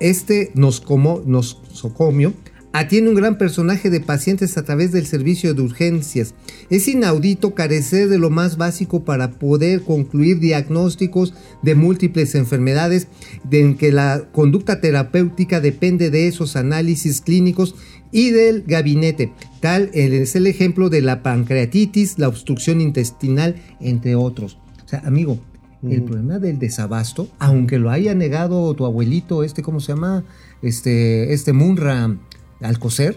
[0.00, 2.34] este nos como, nosocomio
[2.72, 6.34] atiende un gran personaje de pacientes a través del servicio de urgencias.
[6.70, 13.08] Es inaudito carecer de lo más básico para poder concluir diagnósticos de múltiples enfermedades,
[13.48, 17.74] de en que la conducta terapéutica depende de esos análisis clínicos
[18.12, 19.32] y del gabinete.
[19.60, 24.58] Tal es el ejemplo de la pancreatitis, la obstrucción intestinal, entre otros.
[24.84, 25.38] O sea, amigo,
[25.82, 30.24] el problema del desabasto, aunque lo haya negado tu abuelito, este, ¿cómo se llama?
[30.62, 32.16] Este, este Munra
[32.60, 33.16] Alcocer.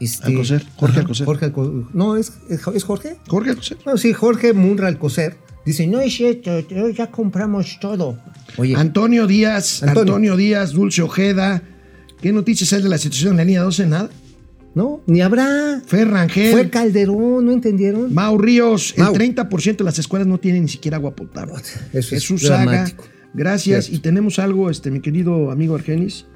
[0.00, 1.26] este, Alcocer, Jorge ajá, Alcocer.
[1.26, 3.16] Jorge Alco- no, ¿es, es, es Jorge?
[3.28, 3.78] Jorge Alcocer.
[3.86, 5.36] No, sí, Jorge Munra Alcocer.
[5.64, 6.58] Dice, no es cierto,
[6.96, 8.18] ya compramos todo.
[8.56, 10.00] Oye, Antonio Díaz, Antonio.
[10.14, 10.36] Antonio.
[10.36, 11.62] Díaz, Dulce Ojeda.
[12.20, 13.86] ¿Qué noticias hay de la situación en la línea 12?
[13.86, 14.10] Nada.
[14.74, 15.80] no, ni habrá.
[15.86, 16.52] Fer Rangel.
[16.52, 18.12] Fue Calderón, ¿no entendieron?
[18.14, 19.14] Mau Ríos, Mau.
[19.14, 21.54] el 30% de las escuelas no tienen ni siquiera agua potable.
[21.54, 23.04] Eso es Jesús Saga, dramático.
[23.34, 23.86] gracias.
[23.86, 23.96] Cierto.
[23.96, 26.26] Y tenemos algo, este, mi querido amigo Argenis.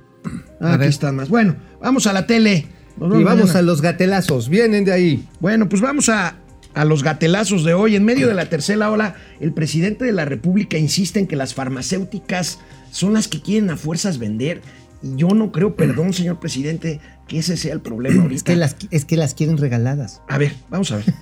[0.61, 0.89] Ah, aquí ver.
[0.89, 1.29] están más.
[1.29, 2.67] Bueno, vamos a la tele.
[2.97, 3.59] Nos Y vamos mañana.
[3.59, 5.29] a los gatelazos, vienen de ahí.
[5.41, 6.39] Bueno, pues vamos a,
[6.75, 7.95] a los gatelazos de hoy.
[7.97, 11.53] En medio de la tercera ola, el presidente de la República insiste en que las
[11.55, 12.59] farmacéuticas
[12.91, 14.63] son las que quieren a fuerzas vender.
[15.03, 18.37] Y yo no creo, perdón, señor presidente, que ese sea el problema ahorita.
[18.37, 20.23] Es que, las, es que las quieren regaladas.
[20.29, 21.07] A ver, vamos a ver.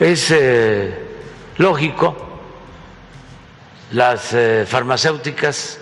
[0.00, 0.92] Es eh,
[1.58, 2.16] lógico,
[3.92, 5.78] las eh, farmacéuticas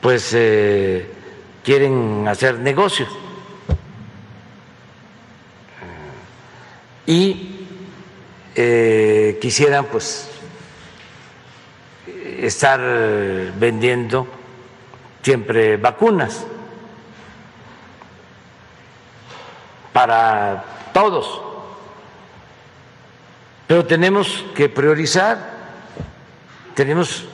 [0.00, 1.10] pues eh,
[1.64, 3.06] quieren hacer negocio
[7.06, 7.66] y
[8.54, 10.28] eh, quisieran pues
[12.40, 12.80] estar
[13.58, 14.26] vendiendo
[15.22, 16.46] siempre vacunas
[19.92, 21.42] para todos.
[23.66, 25.38] Pero tenemos que priorizar,
[26.74, 27.26] tenemos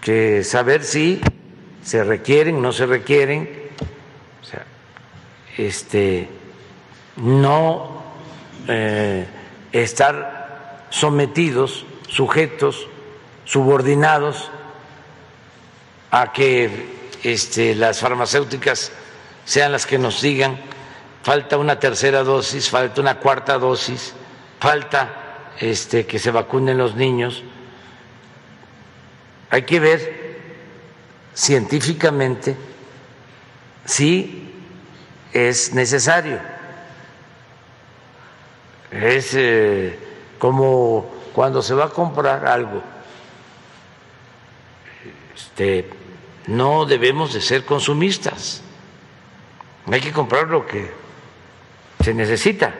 [0.00, 1.20] que saber si
[1.82, 3.70] se requieren, no se requieren,
[4.40, 4.64] o sea,
[5.56, 6.28] este,
[7.16, 8.04] no
[8.68, 9.26] eh,
[9.72, 12.86] estar sometidos, sujetos,
[13.44, 14.50] subordinados
[16.10, 18.92] a que este, las farmacéuticas
[19.44, 20.60] sean las que nos digan
[21.24, 24.14] falta una tercera dosis, falta una cuarta dosis,
[24.60, 27.42] falta este, que se vacunen los niños.
[29.50, 30.40] Hay que ver
[31.34, 32.56] científicamente
[33.86, 34.52] si
[35.32, 36.38] es necesario.
[38.90, 39.98] Es eh,
[40.38, 42.82] como cuando se va a comprar algo.
[45.36, 45.86] Este,
[46.46, 48.60] no debemos de ser consumistas.
[49.86, 50.86] Hay que comprar lo que
[52.02, 52.74] se necesita.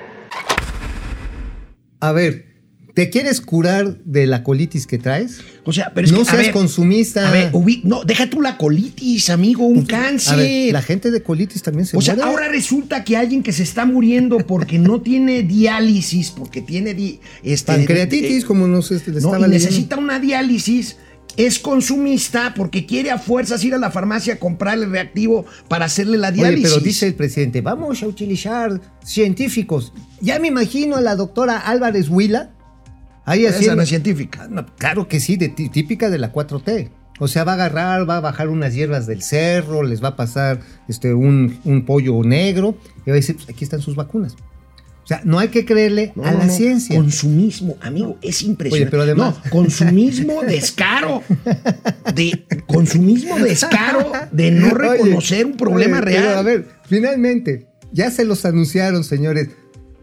[2.01, 2.47] A ver,
[2.95, 5.41] ¿te quieres curar de la colitis que traes?
[5.65, 7.29] O sea, pero es no que, a seas ver, consumista.
[7.29, 10.35] A ver, ubi- no, deja tú la colitis, amigo, un cáncer.
[10.35, 12.31] A ver, la gente de colitis también se O sea, muere.
[12.31, 17.21] ahora resulta que alguien que se está muriendo porque no tiene diálisis, porque tiene di-
[17.43, 19.53] este, Pancreatitis, eh, como no sé, le no, estaba y leyendo.
[19.65, 20.97] necesita una diálisis,
[21.37, 25.87] es consumista porque quiere a fuerzas ir a la farmacia a comprar el reactivo para
[25.87, 26.71] hacerle la Oye, diálisis.
[26.73, 29.93] pero dice el presidente, vamos a utilizar científicos.
[30.21, 32.51] Ya me imagino a la doctora Álvarez Huila.
[33.25, 34.49] Ahí Esa haciendo- no es científica.
[34.51, 36.91] No, claro que sí, de tí- típica de la 4T.
[37.21, 40.17] O sea, va a agarrar, va a bajar unas hierbas del cerro, les va a
[40.17, 42.77] pasar este, un, un pollo negro
[43.07, 44.35] y va a decir, pues aquí están sus vacunas.
[45.05, 46.53] O sea, no hay que creerle No, a la no.
[46.53, 46.97] ciencia.
[46.97, 48.85] Consumismo, amigo, es impresionante.
[48.85, 51.23] Oye, pero además- No, consumismo descaro.
[52.15, 56.39] De consumismo descaro de no Oye, reconocer un problema oye, pero real.
[56.39, 59.49] a ver, finalmente, ya se los anunciaron, señores.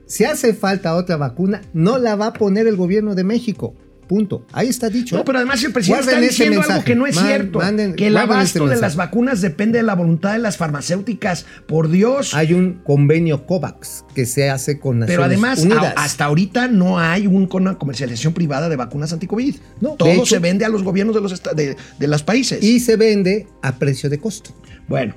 [0.05, 3.75] Si hace falta otra vacuna, no la va a poner el gobierno de México.
[4.11, 4.45] Punto.
[4.51, 5.15] Ahí está dicho.
[5.15, 7.59] No, pero además el presidente Guarden está diciendo algo que no es Man- cierto.
[7.61, 11.45] manden- que el abasto de las vacunas depende de la voluntad de las farmacéuticas.
[11.65, 12.33] Por Dios.
[12.33, 15.93] Hay un convenio COVAX que se hace con Naciones Pero además, Unidas.
[15.95, 19.55] a- hasta ahorita no hay un- una comercialización privada de vacunas anti-COVID.
[19.79, 21.41] No, Todo hecho- se vende a los gobiernos de los,
[21.97, 22.61] de los países.
[22.61, 24.53] y se vende a precio de costo.
[24.89, 25.13] bueno,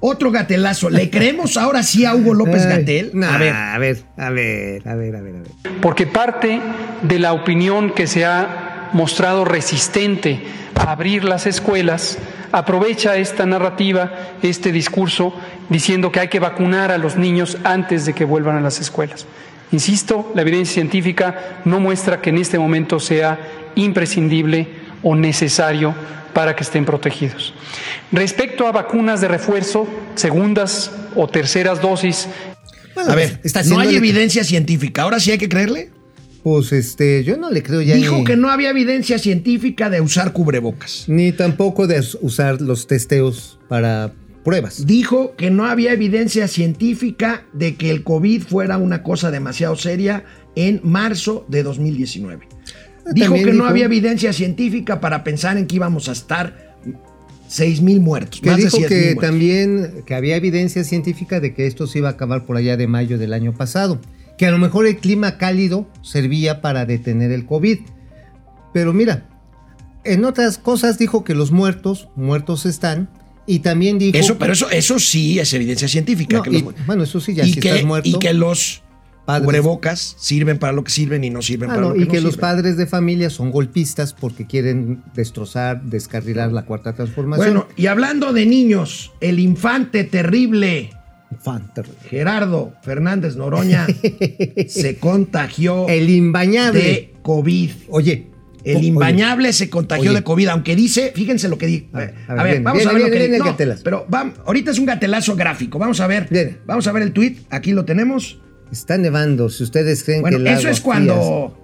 [0.00, 0.90] otro gatelazo.
[0.90, 3.10] ¿Le creemos ahora sí a Hugo López Gatel?
[3.14, 5.80] nah, a ver, a ver, a ver, a ver, a ver, a ver.
[5.80, 6.60] porque parte
[7.02, 10.42] de la opinión que se ha mostrado resistente
[10.74, 12.18] a abrir las escuelas
[12.52, 15.34] aprovecha esta narrativa, este discurso,
[15.68, 19.26] diciendo que hay que vacunar a los niños antes de que vuelvan a las escuelas.
[19.70, 23.38] Insisto, la evidencia científica no muestra que en este momento sea
[23.74, 24.68] imprescindible
[25.02, 25.94] o necesario
[26.38, 27.52] para que estén protegidos.
[28.12, 32.28] Respecto a vacunas de refuerzo, segundas o terceras dosis,
[32.94, 35.02] Bueno, A ver, está no hay evidencia científica.
[35.02, 35.90] Ahora sí hay que creerle.
[36.44, 40.00] Pues este, yo no le creo ya Dijo ni, que no había evidencia científica de
[40.00, 41.06] usar cubrebocas.
[41.08, 44.12] ni tampoco de usar los testeos para
[44.44, 44.86] pruebas.
[44.86, 50.22] Dijo que no había evidencia científica de que el COVID fuera una cosa demasiado seria
[50.54, 52.57] en marzo de 2019.
[53.14, 56.76] Dijo que no había evidencia científica para pensar en que íbamos a estar
[57.48, 58.40] 6 mil muertos.
[58.40, 61.98] Que más de dijo 6,000 que también que había evidencia científica de que esto se
[61.98, 64.00] iba a acabar por allá de mayo del año pasado.
[64.36, 67.78] Que a lo mejor el clima cálido servía para detener el COVID.
[68.72, 69.26] Pero mira,
[70.04, 73.08] en otras cosas dijo que los muertos, muertos están.
[73.46, 74.16] Y también dijo.
[74.18, 76.36] Eso, pero eso, eso sí es evidencia científica.
[76.36, 78.06] No, que los- y- bueno, eso sí, ya y, si que, estás muerto.
[78.08, 78.82] y que los
[79.28, 79.44] Padres.
[79.46, 82.04] cubrebocas sirven para lo que sirven y no sirven Ah, para no, lo que y
[82.06, 87.46] no que los padres de familia son golpistas porque quieren destrozar, descarrilar la cuarta transformación.
[87.46, 90.90] Bueno, y hablando de niños, el infante terrible
[91.44, 93.86] Fanta- Gerardo Fernández Noroña
[94.68, 96.80] se contagió El imbañable.
[96.80, 97.70] de COVID.
[97.90, 98.26] Oye.
[98.64, 100.18] El imbañable se contagió Oye.
[100.20, 101.86] de COVID, aunque dice, fíjense lo que dice.
[101.92, 103.82] A ver, a vamos a ver lo que no, gatelazo.
[103.84, 105.78] Pero vam- ahorita es un gatelazo gráfico.
[105.78, 106.58] Vamos a ver.
[106.66, 107.36] Vamos a ver el tweet.
[107.50, 108.40] Aquí lo tenemos.
[108.70, 109.48] Está nevando.
[109.48, 111.56] Si ustedes creen Bueno, que el eso es cuando.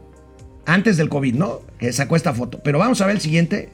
[0.66, 1.60] Antes del COVID, ¿no?
[1.78, 2.60] Que sacó esta foto.
[2.64, 3.70] Pero vamos a ver el siguiente.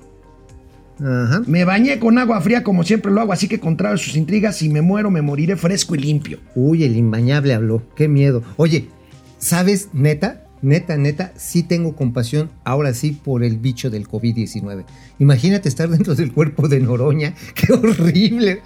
[0.98, 1.42] Ajá.
[1.46, 4.56] Me bañé con agua fría como siempre lo hago, así que contrario a sus intrigas,
[4.56, 6.38] si me muero me moriré fresco y limpio.
[6.54, 7.82] Uy, el imbañable habló.
[7.94, 8.42] Qué miedo.
[8.56, 8.88] Oye,
[9.38, 10.44] ¿sabes, neta?
[10.62, 14.84] Neta, neta, sí tengo compasión ahora sí por el bicho del COVID-19.
[15.18, 17.34] Imagínate estar dentro del cuerpo de Noroña.
[17.54, 18.60] ¡Qué horrible!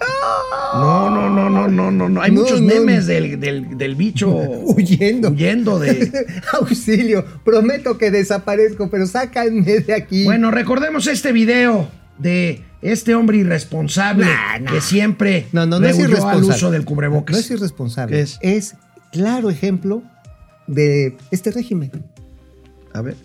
[0.73, 2.21] No, no, no, no, no, no, no.
[2.21, 3.13] Hay No, muchos memes no.
[3.13, 4.29] Del, del, del bicho
[4.63, 5.29] Huyendo.
[5.29, 6.11] huyendo de.
[6.53, 10.25] Auxilio, prometo que desaparezco, pero sácanme de aquí.
[10.25, 11.87] Bueno, recordemos este video
[12.17, 14.71] de este hombre irresponsable Nah, nah.
[14.73, 16.47] que siempre no, no, no es irresponsable.
[16.47, 17.33] al uso del cubrebocas.
[17.35, 18.25] No es irresponsable.
[18.41, 18.75] Es
[19.11, 20.03] claro ejemplo
[20.67, 21.91] de este régimen.
[22.93, 23.15] A ver.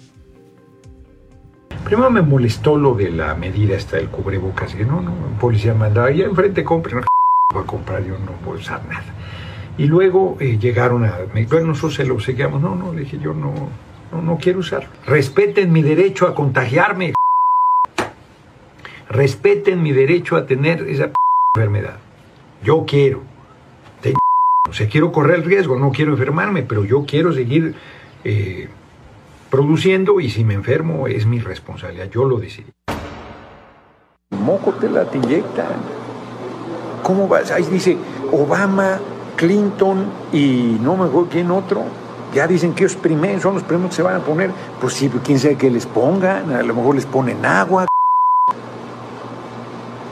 [1.84, 4.74] Primero me molestó lo de la medida esta del cubrebocas.
[4.74, 7.03] Que no, no, un policía mandaba, allá enfrente compren, no
[7.55, 9.05] voy a comprar, yo no voy a usar nada.
[9.78, 13.18] Y luego eh, llegaron a, me, bueno, nosotros se lo seguíamos, no, no, le dije
[13.18, 13.55] yo no,
[14.12, 14.91] no, no quiero usarlo.
[15.07, 17.14] Respeten mi derecho a contagiarme.
[19.09, 21.11] Respeten mi derecho a tener esa
[21.57, 21.97] enfermedad.
[22.62, 23.30] Yo quiero.
[24.68, 27.74] O sea, quiero correr el riesgo, no quiero enfermarme, pero yo quiero seguir
[28.22, 28.68] eh,
[29.50, 32.70] produciendo y si me enfermo es mi responsabilidad, yo lo decidí.
[34.30, 35.18] Moco te la te.
[37.02, 37.50] ¿Cómo vas?
[37.50, 37.96] Ahí dice
[38.30, 39.00] Obama,
[39.34, 41.82] Clinton y no me acuerdo quién otro.
[42.32, 44.52] Ya dicen que ellos primeros son los primeros que se van a poner.
[44.80, 47.89] Pues sí, quién sabe que les pongan, a lo mejor les ponen agua.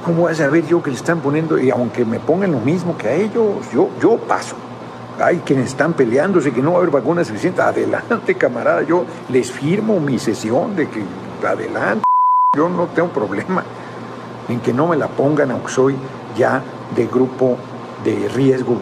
[0.09, 1.59] ¿Cómo vas a ver yo que le están poniendo?
[1.59, 4.57] Y aunque me pongan lo mismo que a ellos, yo, yo paso.
[5.21, 7.63] Hay quienes están peleándose que no va a haber vacunas suficientes.
[7.63, 11.03] Adelante, camarada, yo les firmo mi sesión de que
[11.47, 12.05] adelante.
[12.57, 13.63] Yo no tengo problema
[14.49, 15.95] en que no me la pongan, aunque soy
[16.39, 16.63] ya
[16.97, 17.59] de grupo
[18.03, 18.81] de riesgo.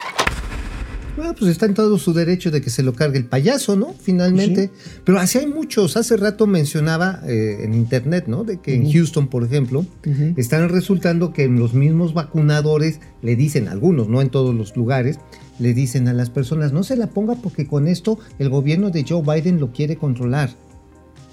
[1.17, 3.95] Bueno, pues está en todo su derecho de que se lo cargue el payaso, ¿no?
[3.99, 4.71] Finalmente.
[5.05, 5.97] Pero así hay muchos.
[5.97, 8.45] Hace rato mencionaba eh, en internet, ¿no?
[8.45, 9.87] De que en Houston, por ejemplo,
[10.37, 15.19] están resultando que los mismos vacunadores le dicen, algunos, no en todos los lugares,
[15.59, 19.05] le dicen a las personas, no se la ponga porque con esto el gobierno de
[19.09, 20.51] Joe Biden lo quiere controlar.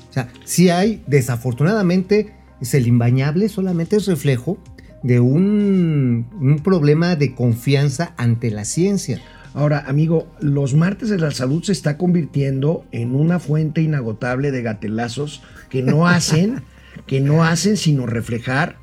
[0.09, 4.57] O sea, sí hay, desafortunadamente, es el imbañable, solamente es reflejo
[5.01, 9.21] de un, un problema de confianza ante la ciencia.
[9.53, 14.63] Ahora, amigo, los martes de la salud se está convirtiendo en una fuente inagotable de
[14.63, 16.63] gatelazos que no hacen,
[17.05, 18.77] que no hacen sino reflejar.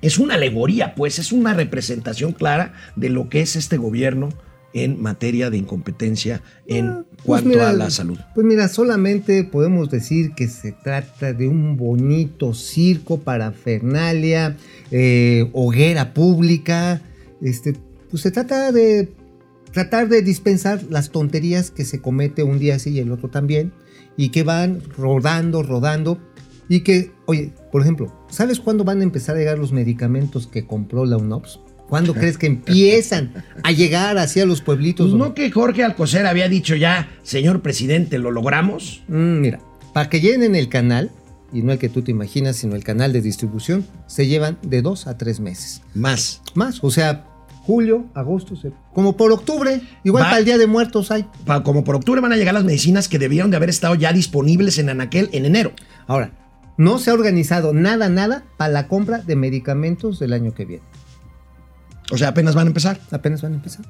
[0.00, 4.28] Es una alegoría, pues, es una representación clara de lo que es este gobierno
[4.72, 8.18] en materia de incompetencia en Pues cuanto mira, a la salud.
[8.34, 14.56] Pues mira, solamente podemos decir que se trata de un bonito circo para Fernalia,
[15.52, 17.00] hoguera pública.
[17.40, 17.74] Este,
[18.10, 19.08] pues se trata de
[19.72, 23.72] tratar de dispensar las tonterías que se comete un día así y el otro también,
[24.16, 26.18] y que van rodando, rodando,
[26.68, 30.66] y que, oye, por ejemplo, ¿sabes cuándo van a empezar a llegar los medicamentos que
[30.66, 31.60] compró la UNOPS?
[31.88, 35.08] ¿Cuándo crees que empiezan a llegar hacia los pueblitos?
[35.08, 39.02] Pues no que Jorge Alcocer había dicho ya, señor presidente, ¿lo logramos?
[39.08, 39.60] Mm, mira,
[39.94, 41.10] para que llenen el canal,
[41.52, 44.82] y no el que tú te imaginas, sino el canal de distribución, se llevan de
[44.82, 45.82] dos a tres meses.
[45.94, 46.42] Más.
[46.54, 47.27] Más, o sea,
[47.68, 51.26] julio, agosto, se- como por octubre, igual Va- para el Día de Muertos hay.
[51.44, 54.10] Pa- Como por octubre van a llegar las medicinas que debieron de haber estado ya
[54.14, 55.72] disponibles en Anaquel en enero.
[56.06, 56.30] Ahora,
[56.78, 60.82] no se ha organizado nada, nada para la compra de medicamentos del año que viene.
[62.10, 62.98] O sea, apenas van a empezar.
[63.10, 63.84] Apenas van a empezar.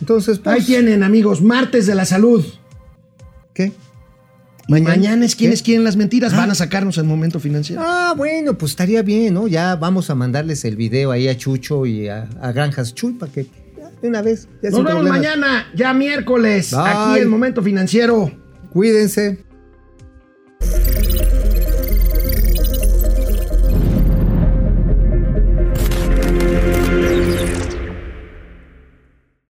[0.00, 2.42] Entonces, pues, Ahí tienen, amigos, martes de la salud.
[3.52, 3.70] ¿qué?
[4.68, 6.32] Mañana, es quienes quieren las mentiras.
[6.32, 6.36] Ah.
[6.38, 7.82] Van a sacarnos el momento financiero.
[7.84, 9.48] Ah, bueno, pues estaría bien, ¿no?
[9.48, 13.30] Ya vamos a mandarles el video ahí a Chucho y a, a Granjas Chuy para
[13.32, 13.46] que
[14.00, 14.48] de una vez.
[14.62, 15.18] ya Nos vemos problemas.
[15.18, 16.80] mañana, ya miércoles, Bye.
[16.86, 18.32] aquí en Momento Financiero.
[18.72, 19.44] Cuídense.